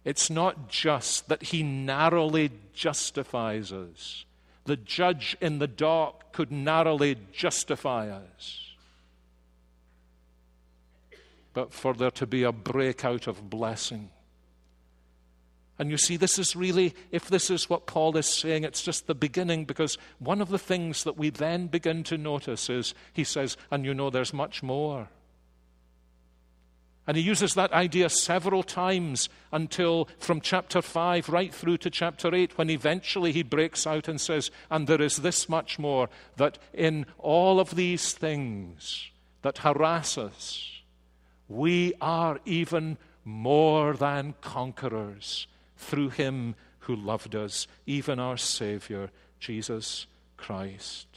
It's 0.06 0.30
not 0.30 0.70
just 0.70 1.28
that 1.28 1.44
he 1.44 1.64
narrowly 1.64 2.52
justifies 2.74 3.74
us. 3.74 4.24
The 4.64 4.78
judge 4.78 5.36
in 5.42 5.60
the 5.60 5.68
dock 5.68 6.32
could 6.32 6.52
narrowly 6.52 7.18
justify 7.34 8.10
us. 8.10 8.76
But 11.54 11.74
for 11.74 11.94
there 11.94 12.12
to 12.12 12.28
be 12.28 12.44
a 12.44 12.52
breakout 12.52 13.28
of 13.28 13.50
blessing. 13.50 14.10
And 15.80 15.92
you 15.92 15.98
see, 15.98 16.18
this 16.18 16.40
is 16.40 16.56
really, 16.56 16.96
if 17.12 17.28
this 17.28 17.50
is 17.50 17.70
what 17.70 17.86
Paul 17.86 18.18
is 18.18 18.26
saying, 18.26 18.64
it's 18.64 18.82
just 18.82 19.08
the 19.08 19.16
beginning 19.16 19.66
because 19.66 19.98
one 20.20 20.42
of 20.42 20.50
the 20.50 20.58
things 20.58 21.04
that 21.04 21.18
we 21.18 21.30
then 21.30 21.68
begin 21.68 22.04
to 22.06 22.18
notice 22.18 22.70
is 22.70 22.96
he 23.14 23.24
says, 23.24 23.58
and 23.70 23.86
you 23.86 23.94
know 23.94 24.10
there's 24.10 24.34
much 24.34 24.64
more. 24.64 25.10
And 27.08 27.16
he 27.16 27.24
uses 27.24 27.54
that 27.54 27.72
idea 27.72 28.10
several 28.10 28.64
times 28.64 29.30
until 29.54 30.10
from 30.20 30.42
chapter 30.42 30.82
5 30.82 31.30
right 31.30 31.54
through 31.54 31.78
to 31.78 31.90
chapter 31.90 32.36
8, 32.36 32.58
when 32.58 32.70
eventually 32.70 33.32
he 33.32 33.44
breaks 33.44 33.88
out 33.88 34.10
and 34.10 34.20
says, 34.20 34.52
And 34.70 34.88
there 34.88 35.02
is 35.02 35.18
this 35.18 35.48
much 35.48 35.80
more, 35.80 36.10
that 36.36 36.58
in 36.74 37.06
all 37.18 37.62
of 37.62 37.76
these 37.76 38.12
things 38.12 39.10
that 39.42 39.60
harass 39.60 40.18
us, 40.18 40.82
we 41.48 41.94
are 42.02 42.42
even 42.44 42.98
more 43.24 43.94
than 43.94 44.36
conquerors 44.42 45.48
through 45.78 46.10
him 46.10 46.56
who 46.80 46.96
loved 46.96 47.36
us, 47.36 47.68
even 47.86 48.20
our 48.20 48.38
Savior, 48.38 49.12
Jesus 49.40 50.08
Christ. 50.36 51.08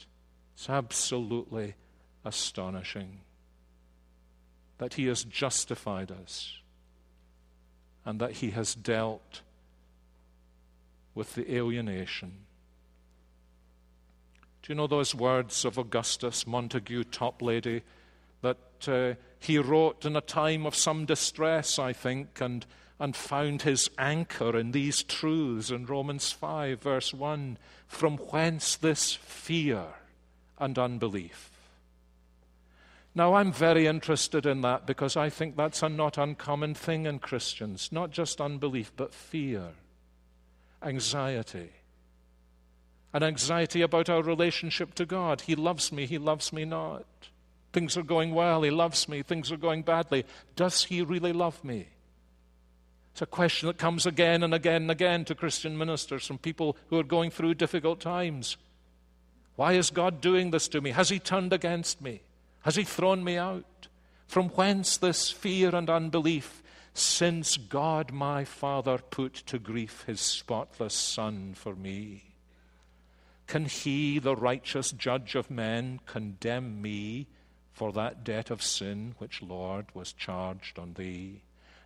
It's 0.53 0.69
absolutely 0.69 1.75
astonishing 2.23 3.19
that 4.81 4.95
He 4.95 5.05
has 5.05 5.23
justified 5.23 6.09
us 6.11 6.57
and 8.03 8.19
that 8.19 8.31
he 8.31 8.49
has 8.49 8.73
dealt 8.73 9.41
with 11.13 11.35
the 11.35 11.55
alienation. 11.55 12.31
Do 14.63 14.73
you 14.73 14.75
know 14.75 14.87
those 14.87 15.13
words 15.13 15.65
of 15.65 15.77
Augustus 15.77 16.47
Montague 16.47 17.03
Toplady 17.05 17.83
that 18.41 18.57
uh, 18.87 19.13
he 19.39 19.59
wrote 19.59 20.03
in 20.03 20.15
a 20.15 20.21
time 20.21 20.65
of 20.65 20.75
some 20.75 21.05
distress, 21.05 21.77
I 21.77 21.93
think, 21.93 22.41
and, 22.41 22.65
and 22.99 23.15
found 23.15 23.61
his 23.61 23.87
anchor 23.99 24.57
in 24.57 24.71
these 24.71 25.03
truths 25.03 25.69
in 25.69 25.85
Romans 25.85 26.31
5, 26.31 26.81
verse 26.81 27.13
1 27.13 27.59
From 27.87 28.17
whence 28.17 28.77
this 28.77 29.13
fear 29.13 29.83
and 30.57 30.79
unbelief? 30.79 31.51
Now, 33.13 33.33
I'm 33.33 33.51
very 33.51 33.87
interested 33.87 34.45
in 34.45 34.61
that 34.61 34.85
because 34.85 35.17
I 35.17 35.29
think 35.29 35.57
that's 35.57 35.83
a 35.83 35.89
not 35.89 36.17
uncommon 36.17 36.75
thing 36.75 37.05
in 37.05 37.19
Christians. 37.19 37.89
Not 37.91 38.11
just 38.11 38.39
unbelief, 38.39 38.93
but 38.95 39.13
fear, 39.13 39.71
anxiety. 40.81 41.71
An 43.13 43.23
anxiety 43.23 43.81
about 43.81 44.09
our 44.09 44.23
relationship 44.23 44.93
to 44.95 45.05
God. 45.05 45.41
He 45.41 45.55
loves 45.55 45.91
me, 45.91 46.05
He 46.05 46.17
loves 46.17 46.53
me 46.53 46.63
not. 46.63 47.05
Things 47.73 47.97
are 47.97 48.03
going 48.03 48.33
well, 48.33 48.61
He 48.61 48.71
loves 48.71 49.09
me, 49.09 49.21
things 49.21 49.51
are 49.51 49.57
going 49.57 49.81
badly. 49.81 50.25
Does 50.55 50.85
He 50.85 51.01
really 51.01 51.33
love 51.33 51.61
me? 51.65 51.87
It's 53.11 53.21
a 53.21 53.25
question 53.25 53.67
that 53.67 53.77
comes 53.77 54.05
again 54.05 54.41
and 54.41 54.53
again 54.53 54.83
and 54.83 54.91
again 54.91 55.25
to 55.25 55.35
Christian 55.35 55.77
ministers 55.77 56.25
from 56.25 56.37
people 56.37 56.77
who 56.87 56.97
are 56.97 57.03
going 57.03 57.29
through 57.29 57.55
difficult 57.55 57.99
times. 57.99 58.55
Why 59.57 59.73
is 59.73 59.89
God 59.89 60.21
doing 60.21 60.51
this 60.51 60.69
to 60.69 60.79
me? 60.79 60.91
Has 60.91 61.09
He 61.09 61.19
turned 61.19 61.51
against 61.51 62.01
me? 62.01 62.21
Has 62.61 62.75
he 62.75 62.83
thrown 62.83 63.23
me 63.23 63.37
out? 63.37 63.87
From 64.27 64.49
whence 64.49 64.97
this 64.97 65.29
fear 65.29 65.75
and 65.75 65.89
unbelief, 65.89 66.61
since 66.93 67.57
God 67.57 68.11
my 68.11 68.45
Father 68.45 68.97
put 68.97 69.33
to 69.33 69.59
grief 69.59 70.03
his 70.07 70.21
spotless 70.21 70.93
Son 70.93 71.53
for 71.53 71.75
me? 71.75 72.23
Can 73.47 73.65
he, 73.65 74.19
the 74.19 74.35
righteous 74.35 74.91
judge 74.91 75.35
of 75.35 75.51
men, 75.51 75.99
condemn 76.05 76.81
me 76.81 77.27
for 77.73 77.91
that 77.93 78.23
debt 78.23 78.49
of 78.49 78.61
sin 78.61 79.15
which, 79.17 79.41
Lord, 79.41 79.87
was 79.93 80.13
charged 80.13 80.79
on 80.79 80.93
thee? 80.93 81.41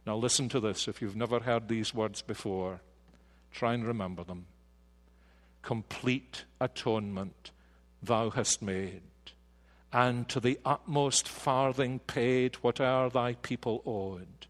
Now 0.06 0.18
listen 0.18 0.50
to 0.50 0.60
this. 0.60 0.88
If 0.88 1.02
you've 1.02 1.16
never 1.16 1.40
heard 1.40 1.68
these 1.68 1.94
words 1.94 2.22
before, 2.22 2.82
try 3.52 3.74
and 3.74 3.86
remember 3.86 4.24
them. 4.24 4.46
Complete 5.64 6.46
atonement 6.60 7.50
thou 8.04 8.30
hast 8.30 8.62
made 8.62 9.02
and 9.96 10.28
to 10.28 10.42
the 10.42 10.60
utmost 10.66 11.26
farthing 11.26 12.00
paid 12.00 12.56
whate'er 12.56 13.10
thy 13.10 13.32
people 13.36 13.82
owed. 13.86 14.46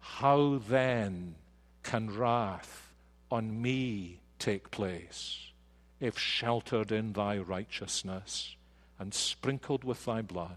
How 0.00 0.58
then 0.68 1.36
can 1.84 2.10
wrath 2.10 2.92
on 3.30 3.62
me 3.62 4.18
take 4.40 4.72
place 4.72 5.52
if 6.00 6.18
sheltered 6.18 6.90
in 6.90 7.12
thy 7.12 7.38
righteousness 7.38 8.56
and 8.98 9.14
sprinkled 9.14 9.84
with 9.84 10.06
thy 10.06 10.22
blood? 10.22 10.56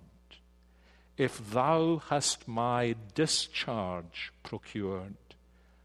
If 1.15 1.51
thou 1.51 2.01
hast 2.09 2.47
my 2.47 2.95
discharge 3.13 4.32
procured 4.41 5.13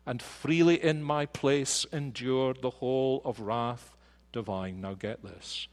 and 0.06 0.22
freely 0.22 0.82
in 0.82 1.02
my 1.02 1.26
place 1.26 1.84
endured 1.92 2.62
the 2.62 2.70
whole 2.70 3.20
of 3.26 3.40
wrath 3.40 3.94
divine. 4.32 4.80
Now 4.80 4.94
get 4.94 5.22
this 5.22 5.68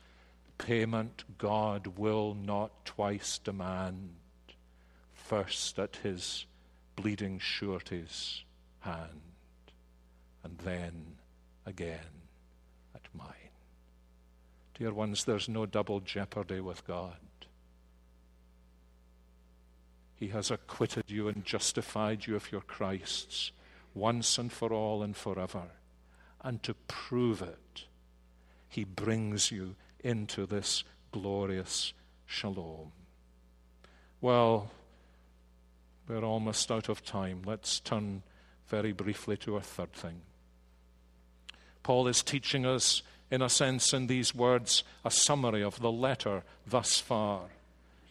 payment 0.60 1.24
God 1.39 1.88
will 1.97 2.36
not 2.36 2.86
twice 2.86 3.39
demand, 3.39 4.12
first 5.14 5.80
at 5.80 5.95
his 6.03 6.45
bleeding 6.95 7.39
surety's 7.39 8.43
hand, 8.82 9.22
and 10.43 10.57
then 10.60 11.16
again 11.66 12.22
at 12.93 13.01
mine. 13.14 13.28
Dear 14.78 14.93
ones, 14.93 15.26
there's 15.26 15.49
no 15.49 15.66
double 15.66 15.99
jeopardy 16.01 16.60
with 16.60 16.86
God. 16.86 17.18
He 20.16 20.28
has 20.28 20.51
acquitted 20.51 21.05
you 21.07 21.30
and 21.30 21.45
justified 21.45 22.28
you 22.28 22.36
of 22.36 22.51
your 22.51 22.62
Christ's 22.62 23.51
once 23.93 24.38
and 24.38 24.51
for 24.51 24.74
all 24.74 25.01
and 25.01 25.16
forever. 25.16 25.72
And 26.41 26.62
to 26.64 26.74
prove 26.88 27.41
it, 27.41 27.86
He 28.68 28.84
brings 28.84 29.51
you 29.51 29.76
into 30.04 30.45
this 30.45 30.84
glorious 31.12 31.93
shalom. 32.26 32.91
Well, 34.22 34.72
we're 36.08 36.24
almost 36.24 36.72
out 36.72 36.89
of 36.89 37.04
time. 37.04 37.41
Let's 37.45 37.80
turn 37.80 38.24
very 38.68 38.91
briefly 38.91 39.38
to 39.38 39.58
a 39.58 39.62
third 39.62 39.93
thing. 39.93 40.22
Paul 41.84 42.08
is 42.08 42.22
teaching 42.22 42.66
us, 42.66 43.02
in 43.32 43.41
a 43.41 43.50
sense, 43.50 43.93
in 43.93 44.08
these 44.08 44.36
words, 44.36 44.84
a 45.06 45.12
summary 45.12 45.64
of 45.64 45.80
the 45.80 45.91
letter 45.91 46.43
thus 46.68 46.97
far. 46.97 47.41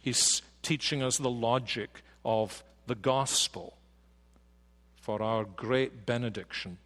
He's 0.00 0.42
teaching 0.62 1.02
us 1.02 1.18
the 1.18 1.30
logic 1.30 2.02
of 2.24 2.62
the 2.86 2.94
gospel 2.94 3.74
for 5.00 5.22
our 5.22 5.44
great 5.44 6.06
benediction. 6.06 6.78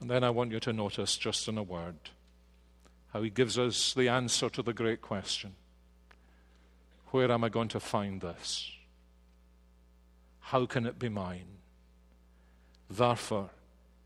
And 0.00 0.10
then 0.10 0.24
I 0.24 0.30
want 0.30 0.52
you 0.52 0.60
to 0.60 0.72
notice, 0.72 1.16
just 1.16 1.48
in 1.48 1.58
a 1.58 1.62
word, 1.62 1.96
how 3.16 3.22
he 3.22 3.30
gives 3.30 3.58
us 3.58 3.94
the 3.94 4.10
answer 4.10 4.50
to 4.50 4.62
the 4.62 4.74
great 4.74 5.00
question 5.00 5.54
Where 7.12 7.32
am 7.32 7.44
I 7.44 7.48
going 7.48 7.68
to 7.68 7.80
find 7.80 8.20
this? 8.20 8.70
How 10.38 10.66
can 10.66 10.84
it 10.84 10.98
be 10.98 11.08
mine? 11.08 11.46
Therefore, 12.90 13.48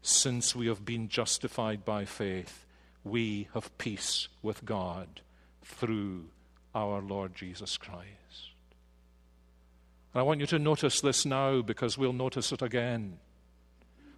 since 0.00 0.54
we 0.54 0.68
have 0.68 0.84
been 0.84 1.08
justified 1.08 1.84
by 1.84 2.04
faith, 2.04 2.64
we 3.02 3.48
have 3.52 3.76
peace 3.78 4.28
with 4.42 4.64
God 4.64 5.22
through 5.64 6.26
our 6.72 7.02
Lord 7.02 7.34
Jesus 7.34 7.76
Christ. 7.76 8.52
And 10.14 10.20
I 10.20 10.22
want 10.22 10.38
you 10.38 10.46
to 10.46 10.58
notice 10.60 11.00
this 11.00 11.26
now 11.26 11.62
because 11.62 11.98
we'll 11.98 12.12
notice 12.12 12.52
it 12.52 12.62
again. 12.62 13.18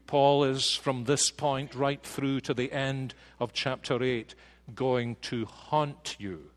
Paul 0.07 0.45
is 0.45 0.75
from 0.75 1.05
this 1.05 1.31
point 1.31 1.75
right 1.75 2.03
through 2.03 2.41
to 2.41 2.53
the 2.53 2.71
end 2.71 3.15
of 3.41 3.55
chapter 3.55 4.03
8 4.03 4.35
going 4.75 5.17
to 5.23 5.45
haunt 5.47 6.17
you 6.19 6.51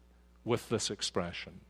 with 0.44 0.70
this 0.70 0.90
expression 0.90 1.62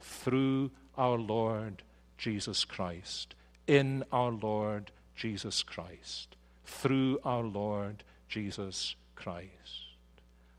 through 0.00 0.70
our 0.96 1.18
Lord 1.18 1.82
Jesus 2.18 2.64
Christ, 2.64 3.34
in 3.66 4.04
our 4.12 4.30
Lord 4.30 4.90
Jesus 5.14 5.62
Christ, 5.62 6.36
through 6.64 7.18
our 7.24 7.42
Lord 7.42 8.04
Jesus 8.28 8.94
Christ. 9.14 9.50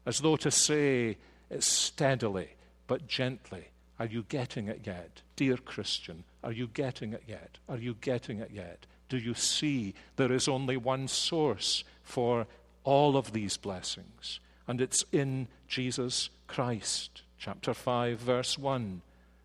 As 0.05 0.19
though 0.19 0.37
to 0.37 0.51
say 0.51 1.17
steadily 1.59 2.49
but 2.87 3.07
gently, 3.07 3.67
are 3.99 4.05
you 4.05 4.23
getting 4.29 4.67
it 4.67 4.81
yet? 4.83 5.21
Dear 5.35 5.57
Christian, 5.57 6.23
are 6.43 6.51
you 6.51 6.67
getting 6.67 7.13
it 7.13 7.23
yet? 7.27 7.57
Are 7.67 7.77
you 7.77 7.95
getting 7.99 8.39
it 8.39 8.51
yet? 8.53 8.85
Do 9.09 9.17
you 9.17 9.33
see 9.33 9.93
there 10.17 10.31
is 10.31 10.47
only 10.47 10.77
one 10.77 11.07
source 11.07 11.83
for 12.03 12.45
all 12.83 13.17
of 13.17 13.33
these 13.33 13.57
blessings? 13.57 14.39
And 14.67 14.81
it's 14.81 15.05
in 15.11 15.47
Jesus 15.67 16.29
Christ. 16.47 17.21
Chapter 17.37 17.73
5, 17.73 18.19
verse 18.19 18.57
1. 18.57 19.01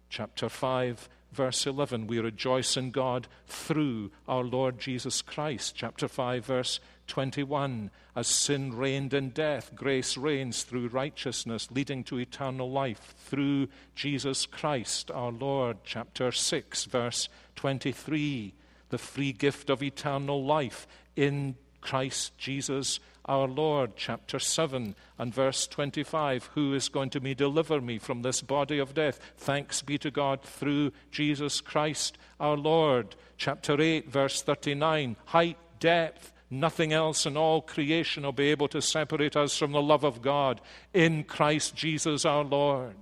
Chapter 0.08 0.48
5, 0.48 1.08
verse 1.32 1.66
11. 1.66 2.06
We 2.06 2.18
rejoice 2.18 2.76
in 2.76 2.90
God 2.90 3.28
through 3.46 4.10
our 4.28 4.42
Lord 4.42 4.78
Jesus 4.78 5.22
Christ. 5.22 5.74
Chapter 5.76 6.08
5, 6.08 6.44
verse 6.44 6.80
21. 7.06 7.90
As 8.14 8.26
sin 8.26 8.76
reigned 8.76 9.14
in 9.14 9.30
death, 9.30 9.72
grace 9.74 10.16
reigns 10.16 10.64
through 10.64 10.88
righteousness, 10.88 11.68
leading 11.70 12.04
to 12.04 12.18
eternal 12.18 12.70
life 12.70 13.14
through 13.18 13.68
Jesus 13.94 14.46
Christ 14.46 15.10
our 15.10 15.32
Lord. 15.32 15.78
Chapter 15.84 16.32
6, 16.32 16.84
verse 16.86 17.28
23. 17.56 18.54
The 18.90 18.98
free 18.98 19.32
gift 19.32 19.70
of 19.70 19.82
eternal 19.82 20.44
life 20.44 20.86
in 21.16 21.56
Christ 21.80 22.36
Jesus 22.38 23.00
our 23.26 23.46
Lord, 23.46 23.92
chapter 23.96 24.38
7 24.38 24.94
and 25.18 25.34
verse 25.34 25.66
25. 25.66 26.50
Who 26.54 26.74
is 26.74 26.88
going 26.88 27.10
to 27.10 27.20
me 27.20 27.34
deliver 27.34 27.80
me 27.80 27.98
from 27.98 28.22
this 28.22 28.42
body 28.42 28.78
of 28.78 28.94
death? 28.94 29.20
Thanks 29.36 29.82
be 29.82 29.98
to 29.98 30.10
God 30.10 30.42
through 30.42 30.92
Jesus 31.10 31.60
Christ 31.60 32.18
our 32.40 32.56
Lord. 32.56 33.14
Chapter 33.36 33.80
8, 33.80 34.08
verse 34.08 34.42
39. 34.42 35.16
Height, 35.26 35.58
depth, 35.78 36.32
nothing 36.50 36.92
else 36.92 37.26
in 37.26 37.36
all 37.36 37.60
creation 37.60 38.24
will 38.24 38.32
be 38.32 38.50
able 38.50 38.68
to 38.68 38.82
separate 38.82 39.36
us 39.36 39.56
from 39.56 39.72
the 39.72 39.82
love 39.82 40.04
of 40.04 40.22
God 40.22 40.60
in 40.92 41.24
Christ 41.24 41.74
Jesus 41.74 42.24
our 42.24 42.44
Lord. 42.44 42.94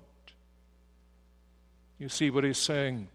You 1.99 2.09
see 2.09 2.31
what 2.31 2.45
he's 2.45 2.59
saying? 2.59 3.09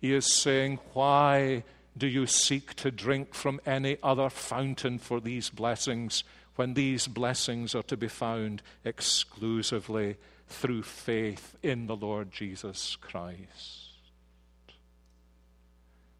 He 0.00 0.14
is 0.14 0.32
saying, 0.32 0.78
Why 0.92 1.64
do 1.98 2.06
you 2.06 2.26
seek 2.26 2.74
to 2.74 2.90
drink 2.90 3.34
from 3.34 3.60
any 3.66 3.98
other 4.02 4.30
fountain 4.30 4.98
for 4.98 5.20
these 5.20 5.50
blessings 5.50 6.24
when 6.56 6.74
these 6.74 7.06
blessings 7.06 7.74
are 7.74 7.82
to 7.82 7.96
be 7.96 8.08
found 8.08 8.62
exclusively 8.84 10.16
through 10.46 10.82
faith 10.82 11.56
in 11.62 11.86
the 11.86 11.96
Lord 11.96 12.30
Jesus 12.30 12.96
Christ? 12.96 13.88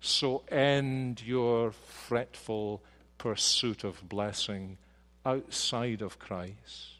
So 0.00 0.42
end 0.48 1.22
your 1.22 1.72
fretful 1.72 2.82
pursuit 3.18 3.84
of 3.84 4.08
blessing 4.08 4.78
outside 5.26 6.02
of 6.02 6.18
Christ. 6.18 6.94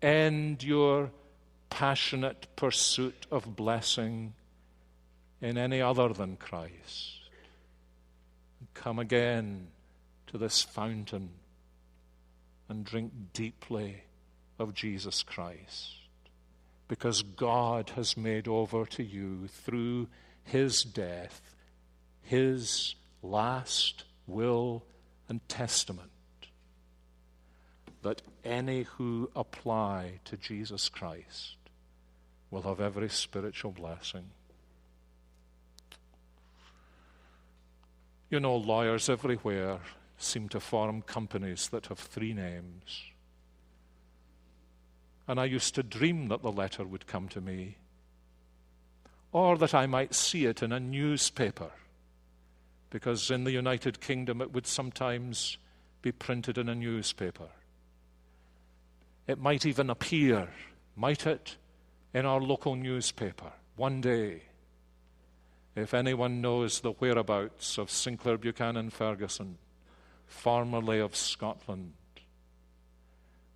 End 0.00 0.62
your 0.62 1.10
passionate 1.70 2.46
pursuit 2.56 3.26
of 3.30 3.56
blessing 3.56 4.34
in 5.40 5.56
any 5.58 5.80
other 5.80 6.08
than 6.10 6.36
Christ. 6.36 7.17
Come 8.82 8.98
again 8.98 9.68
to 10.28 10.38
this 10.38 10.62
fountain 10.62 11.30
and 12.68 12.84
drink 12.84 13.12
deeply 13.32 14.02
of 14.58 14.74
Jesus 14.74 15.22
Christ. 15.22 15.94
Because 16.86 17.22
God 17.22 17.90
has 17.90 18.16
made 18.16 18.48
over 18.48 18.86
to 18.86 19.02
you 19.02 19.48
through 19.48 20.08
his 20.44 20.82
death 20.82 21.42
his 22.28 22.94
last 23.22 24.04
will 24.26 24.84
and 25.30 25.40
testament 25.48 26.10
that 28.02 28.20
any 28.44 28.82
who 28.82 29.30
apply 29.34 30.20
to 30.26 30.36
Jesus 30.36 30.90
Christ 30.90 31.56
will 32.50 32.62
have 32.62 32.80
every 32.80 33.08
spiritual 33.08 33.72
blessing. 33.72 34.24
You 38.30 38.40
know, 38.40 38.56
lawyers 38.56 39.08
everywhere 39.08 39.78
seem 40.18 40.48
to 40.50 40.60
form 40.60 41.02
companies 41.02 41.68
that 41.68 41.86
have 41.86 41.98
three 41.98 42.34
names. 42.34 43.04
And 45.26 45.38
I 45.38 45.44
used 45.44 45.74
to 45.76 45.82
dream 45.82 46.28
that 46.28 46.42
the 46.42 46.52
letter 46.52 46.84
would 46.84 47.06
come 47.06 47.28
to 47.28 47.40
me, 47.40 47.76
or 49.32 49.56
that 49.58 49.74
I 49.74 49.86
might 49.86 50.14
see 50.14 50.46
it 50.46 50.62
in 50.62 50.72
a 50.72 50.80
newspaper, 50.80 51.70
because 52.90 53.30
in 53.30 53.44
the 53.44 53.52
United 53.52 54.00
Kingdom 54.00 54.40
it 54.40 54.52
would 54.52 54.66
sometimes 54.66 55.58
be 56.02 56.12
printed 56.12 56.58
in 56.58 56.68
a 56.68 56.74
newspaper. 56.74 57.48
It 59.26 59.38
might 59.38 59.66
even 59.66 59.90
appear, 59.90 60.48
might 60.96 61.26
it, 61.26 61.56
in 62.14 62.24
our 62.24 62.40
local 62.40 62.74
newspaper 62.74 63.52
one 63.76 64.00
day. 64.00 64.42
If 65.78 65.94
anyone 65.94 66.40
knows 66.40 66.80
the 66.80 66.90
whereabouts 66.90 67.78
of 67.78 67.88
Sinclair 67.88 68.36
Buchanan 68.36 68.90
Ferguson, 68.90 69.58
formerly 70.26 70.98
of 70.98 71.14
Scotland, 71.14 71.92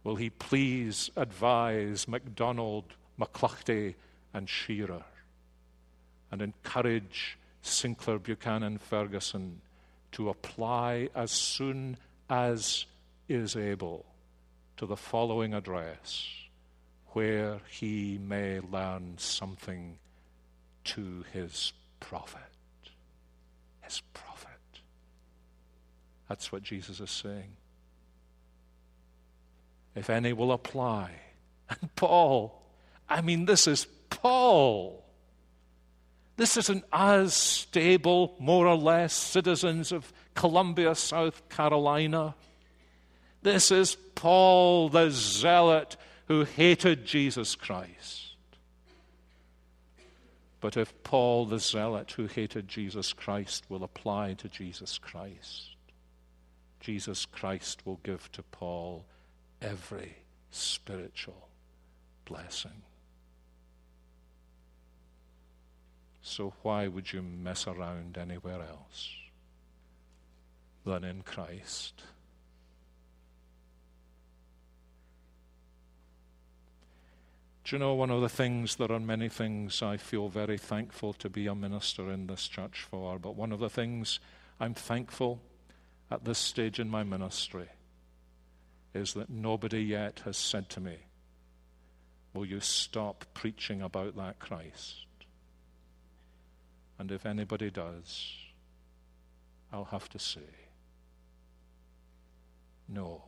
will 0.05 0.15
he 0.15 0.31
please 0.31 1.11
advise 1.17 2.07
MacDonald, 2.07 2.85
McCluchty, 3.19 3.97
and 4.33 4.49
Shearer 4.49 5.03
and 6.31 6.41
encourage 6.41 7.39
Sinclair 7.61 8.21
Buchanan 8.21 8.79
Ferguson 8.79 9.61
to 10.13 10.29
apply 10.29 11.09
as 11.17 11.33
soon 11.33 11.97
as 12.31 12.87
is 13.29 13.57
able 13.57 14.07
to 14.77 14.87
the 14.87 14.97
following 14.97 15.55
address 15.55 16.29
where 17.09 17.59
he 17.69 18.17
may 18.19 18.61
learn 18.61 19.15
something 19.19 19.99
to 20.85 21.25
his 21.33 21.73
profit. 22.03 22.41
His 23.81 24.03
profit. 24.13 24.51
That's 26.29 26.53
what 26.53 26.63
Jesus 26.63 27.01
is 27.01 27.11
saying. 27.11 27.57
If 29.95 30.11
any 30.11 30.33
will 30.33 30.53
apply. 30.53 31.11
And 31.81 31.95
Paul, 31.97 32.61
I 33.09 33.23
mean, 33.23 33.47
this 33.47 33.67
is 33.67 33.87
Paul. 34.11 35.03
This 36.37 36.59
isn't 36.59 36.85
as 36.93 37.33
stable, 37.33 38.35
more 38.39 38.67
or 38.67 38.77
less, 38.77 39.15
citizens 39.15 39.91
of 39.91 40.13
Columbia, 40.35 40.95
South 40.95 41.49
Carolina. 41.49 42.35
This 43.43 43.71
is 43.71 43.97
Paul 44.15 44.91
the 44.91 45.09
zealot 45.11 45.97
who 46.27 46.45
hated 46.45 47.07
Jesus 47.07 47.55
Christ. 47.55 48.32
But 50.63 50.77
if 50.77 51.03
Paul 51.03 51.47
the 51.47 51.59
zealot 51.59 52.13
who 52.13 52.27
hated 52.27 52.69
Jesus 52.69 53.13
Christ 53.13 53.65
will 53.69 53.83
apply 53.83 54.35
to 54.35 54.49
Jesus 54.49 54.97
Christ, 54.97 55.75
Jesus 56.79 57.27
Christ 57.27 57.85
will 57.85 57.99
give 58.05 58.31
to 58.31 58.45
Paul 58.45 59.05
every 59.61 60.19
spiritual 60.53 61.49
blessing. 62.25 62.83
So, 66.23 66.55
why 66.63 66.87
would 66.87 67.13
you 67.13 67.23
mess 67.23 67.67
around 67.67 68.17
anywhere 68.17 68.63
else 68.63 69.11
than 70.87 71.03
in 71.03 71.23
Christ? 71.23 72.03
Do 77.65 77.77
you 77.77 77.79
know 77.79 77.95
one 77.95 78.11
of 78.11 78.21
the 78.21 78.29
things, 78.29 78.77
there 78.77 78.91
are 78.91 78.99
many 78.99 79.29
things 79.29 79.83
I 79.83 79.97
feel 79.97 80.29
very 80.29 80.59
thankful 80.59 81.13
to 81.15 81.31
be 81.31 81.47
a 81.47 81.55
minister 81.55 82.11
in 82.11 82.27
this 82.27 82.49
church 82.49 82.87
for, 82.91 83.19
but 83.21 83.37
one 83.37 83.53
of 83.53 83.61
the 83.61 83.71
things 83.71 84.19
I'm 84.59 84.75
thankful 84.75 85.41
at 86.11 86.25
this 86.25 86.39
stage 86.39 86.81
in 86.81 86.91
my 86.91 87.05
ministry 87.05 87.69
is 88.95 89.15
that 89.15 89.31
nobody 89.31 89.81
yet 89.81 90.23
has 90.25 90.37
said 90.37 90.69
to 90.71 90.81
me, 90.81 90.97
Will 92.35 92.45
you 92.45 92.61
stop 92.61 93.27
preaching 93.33 93.81
about 93.81 94.17
that 94.17 94.39
Christ? 94.39 95.07
And 96.99 97.13
if 97.13 97.25
anybody 97.25 97.71
does, 97.71 98.35
I'll 99.73 99.85
have 99.85 100.09
to 100.11 100.19
say, 100.19 100.41
No. 102.89 103.23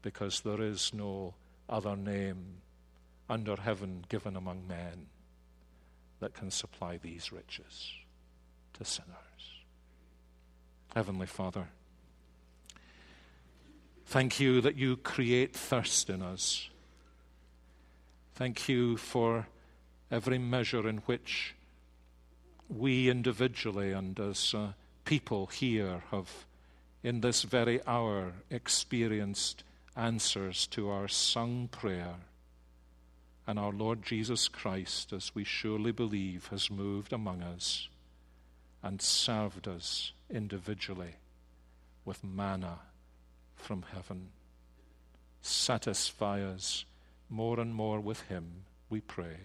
Because 0.00 0.40
there 0.40 0.62
is 0.62 0.94
no 0.94 1.34
other 1.68 1.96
name 1.96 2.58
under 3.28 3.56
heaven 3.56 4.04
given 4.08 4.36
among 4.36 4.66
men 4.66 5.06
that 6.20 6.34
can 6.34 6.50
supply 6.50 6.96
these 6.96 7.32
riches 7.32 7.92
to 8.74 8.84
sinners. 8.84 9.14
Heavenly 10.94 11.26
Father, 11.26 11.68
thank 14.06 14.40
you 14.40 14.60
that 14.60 14.76
you 14.76 14.96
create 14.96 15.54
thirst 15.54 16.08
in 16.08 16.22
us. 16.22 16.70
Thank 18.34 18.68
you 18.68 18.96
for 18.96 19.46
every 20.10 20.38
measure 20.38 20.88
in 20.88 20.98
which 20.98 21.54
we 22.68 23.08
individually 23.08 23.92
and 23.92 24.18
as 24.18 24.54
uh, 24.54 24.72
people 25.04 25.46
here 25.46 26.02
have, 26.10 26.46
in 27.02 27.20
this 27.20 27.42
very 27.42 27.80
hour, 27.86 28.32
experienced 28.50 29.64
answers 29.98 30.66
to 30.68 30.88
our 30.88 31.08
sung 31.08 31.68
prayer. 31.68 32.14
And 33.46 33.58
our 33.58 33.72
Lord 33.72 34.02
Jesus 34.02 34.46
Christ, 34.46 35.12
as 35.12 35.34
we 35.34 35.42
surely 35.42 35.90
believe, 35.90 36.48
has 36.48 36.70
moved 36.70 37.12
among 37.12 37.42
us 37.42 37.88
and 38.82 39.02
served 39.02 39.66
us 39.66 40.12
individually 40.30 41.16
with 42.04 42.22
manna 42.22 42.78
from 43.56 43.84
heaven. 43.92 44.28
Satisfy 45.40 46.42
us 46.42 46.84
more 47.28 47.58
and 47.58 47.74
more 47.74 48.00
with 48.00 48.22
Him, 48.22 48.64
we 48.88 49.00
pray. 49.00 49.36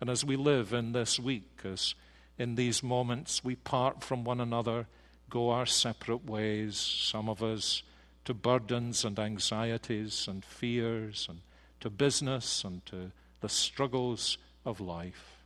And 0.00 0.10
as 0.10 0.24
we 0.24 0.36
live 0.36 0.72
in 0.72 0.92
this 0.92 1.18
week, 1.18 1.60
as 1.64 1.94
in 2.38 2.54
these 2.54 2.82
moments 2.82 3.42
we 3.42 3.56
part 3.56 4.02
from 4.02 4.24
one 4.24 4.40
another, 4.40 4.86
go 5.30 5.50
our 5.50 5.66
separate 5.66 6.26
ways, 6.26 6.76
some 6.76 7.28
of 7.28 7.42
us 7.42 7.82
to 8.24 8.34
burdens 8.34 9.04
and 9.04 9.18
anxieties 9.18 10.26
and 10.28 10.44
fears 10.44 11.26
and 11.28 11.40
to 11.80 11.90
business 11.90 12.64
and 12.64 12.84
to 12.86 13.12
the 13.40 13.48
struggles 13.48 14.38
of 14.64 14.80
life. 14.80 15.38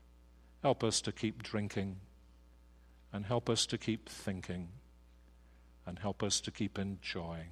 Help 0.63 0.85
us 0.85 1.01
to 1.01 1.13
keep 1.13 1.43
drinking 1.43 1.97
and 3.13 3.25
help 3.25 3.49
us 3.49 3.67
to 3.67 3.79
keep 3.79 4.09
thinking 4.09 4.69
and 5.87 5.99
help 5.99 6.23
us 6.23 6.41
to 6.41 6.51
keep 6.51 6.79
enjoying 6.79 7.51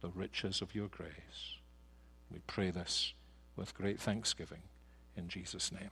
the 0.00 0.10
riches 0.10 0.60
of 0.60 0.74
your 0.74 0.88
grace. 0.88 1.56
We 2.30 2.40
pray 2.46 2.70
this 2.70 3.14
with 3.56 3.74
great 3.74 4.00
thanksgiving 4.00 4.62
in 5.16 5.28
Jesus' 5.28 5.72
name. 5.72 5.90